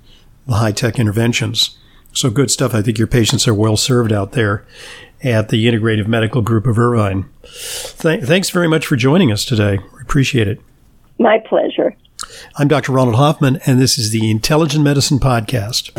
the 0.46 0.55
high 0.55 0.72
tech 0.72 0.99
interventions. 0.99 1.77
So 2.12 2.31
good 2.31 2.51
stuff. 2.51 2.75
I 2.75 2.81
think 2.81 2.96
your 2.96 3.07
patients 3.07 3.46
are 3.46 3.53
well 3.53 3.77
served 3.77 4.12
out 4.12 4.33
there 4.33 4.64
at 5.22 5.48
the 5.48 5.66
Integrative 5.66 6.07
Medical 6.07 6.42
Group 6.42 6.66
of 6.66 6.79
Irvine. 6.79 7.29
Th- 7.98 8.22
thanks 8.22 8.50
very 8.50 8.68
much 8.68 8.87
for 8.87 8.96
joining 8.96 9.33
us 9.33 9.44
today. 9.44 9.79
We 9.94 10.00
appreciate 10.02 10.48
it. 10.48 10.61
My 11.18 11.38
pleasure. 11.38 11.96
I'm 12.57 12.68
Dr. 12.68 12.92
Ronald 12.92 13.16
Hoffman, 13.16 13.61
and 13.66 13.81
this 13.81 13.98
is 13.98 14.11
the 14.11 14.31
Intelligent 14.31 14.85
Medicine 14.85 15.18
Podcast. 15.18 15.92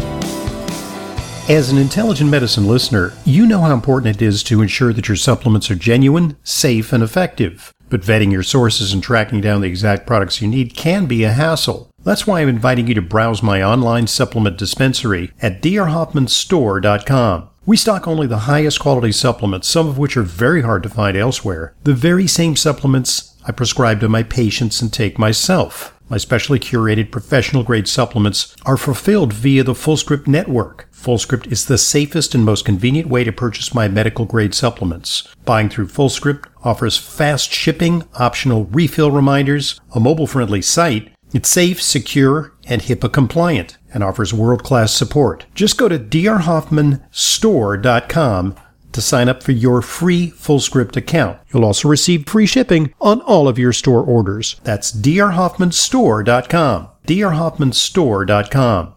As 1.49 1.69
an 1.69 1.77
intelligent 1.77 2.29
medicine 2.29 2.67
listener, 2.67 3.13
you 3.23 3.45
know 3.45 3.61
how 3.61 3.73
important 3.73 4.17
it 4.17 4.21
is 4.21 4.43
to 4.43 4.61
ensure 4.61 4.91
that 4.91 5.07
your 5.07 5.15
supplements 5.15 5.71
are 5.71 5.75
genuine, 5.75 6.35
safe, 6.43 6.91
and 6.91 7.01
effective. 7.01 7.71
But 7.89 8.01
vetting 8.01 8.33
your 8.33 8.43
sources 8.43 8.91
and 8.91 9.01
tracking 9.01 9.39
down 9.39 9.61
the 9.61 9.69
exact 9.69 10.05
products 10.05 10.41
you 10.41 10.47
need 10.49 10.75
can 10.75 11.05
be 11.05 11.23
a 11.23 11.31
hassle. 11.31 11.89
That's 12.03 12.27
why 12.27 12.41
I'm 12.41 12.49
inviting 12.49 12.87
you 12.87 12.93
to 12.95 13.01
browse 13.01 13.41
my 13.41 13.63
online 13.63 14.07
supplement 14.07 14.57
dispensary 14.57 15.31
at 15.41 15.61
drhoffmanstore.com. 15.61 17.49
We 17.67 17.75
stock 17.75 18.07
only 18.07 18.27
the 18.27 18.47
highest 18.47 18.79
quality 18.79 19.11
supplements, 19.11 19.67
some 19.67 19.89
of 19.89 19.97
which 19.97 20.15
are 20.15 20.23
very 20.23 20.61
hard 20.61 20.83
to 20.83 20.89
find 20.89 21.17
elsewhere. 21.17 21.75
The 21.83 21.93
very 21.93 22.25
same 22.25 22.55
supplements 22.55 23.35
I 23.45 23.51
prescribe 23.51 23.99
to 23.99 24.07
my 24.07 24.23
patients 24.23 24.81
and 24.81 24.91
take 24.91 25.19
myself. 25.19 25.93
My 26.07 26.15
specially 26.15 26.59
curated 26.59 27.11
professional 27.11 27.63
grade 27.63 27.89
supplements 27.89 28.55
are 28.65 28.77
fulfilled 28.77 29.33
via 29.33 29.65
the 29.65 29.73
FullScript 29.73 30.27
network. 30.27 30.87
FullScript 30.93 31.51
is 31.51 31.65
the 31.65 31.77
safest 31.77 32.33
and 32.33 32.45
most 32.45 32.63
convenient 32.63 33.09
way 33.09 33.25
to 33.25 33.33
purchase 33.33 33.73
my 33.73 33.89
medical 33.89 34.23
grade 34.23 34.55
supplements. 34.55 35.27
Buying 35.43 35.67
through 35.67 35.89
FullScript 35.89 36.45
offers 36.63 36.97
fast 36.97 37.51
shipping, 37.51 38.05
optional 38.17 38.63
refill 38.67 39.11
reminders, 39.11 39.81
a 39.93 39.99
mobile 39.99 40.25
friendly 40.25 40.61
site, 40.61 41.11
it's 41.33 41.49
safe, 41.49 41.81
secure, 41.81 42.53
and 42.67 42.81
HIPAA 42.81 43.11
compliant 43.11 43.77
and 43.93 44.03
offers 44.03 44.33
world 44.33 44.63
class 44.63 44.93
support. 44.93 45.45
Just 45.55 45.77
go 45.77 45.87
to 45.87 45.97
drhoffmanstore.com 45.97 48.55
to 48.91 49.01
sign 49.01 49.29
up 49.29 49.41
for 49.43 49.51
your 49.51 49.81
free 49.81 50.31
FullScript 50.31 50.97
account. 50.97 51.39
You'll 51.53 51.65
also 51.65 51.87
receive 51.87 52.27
free 52.27 52.47
shipping 52.47 52.93
on 52.99 53.21
all 53.21 53.47
of 53.47 53.59
your 53.59 53.73
store 53.73 54.01
orders. 54.01 54.59
That's 54.63 54.91
drhoffmanstore.com. 54.91 56.87
drhoffmanstore.com. 57.07 58.85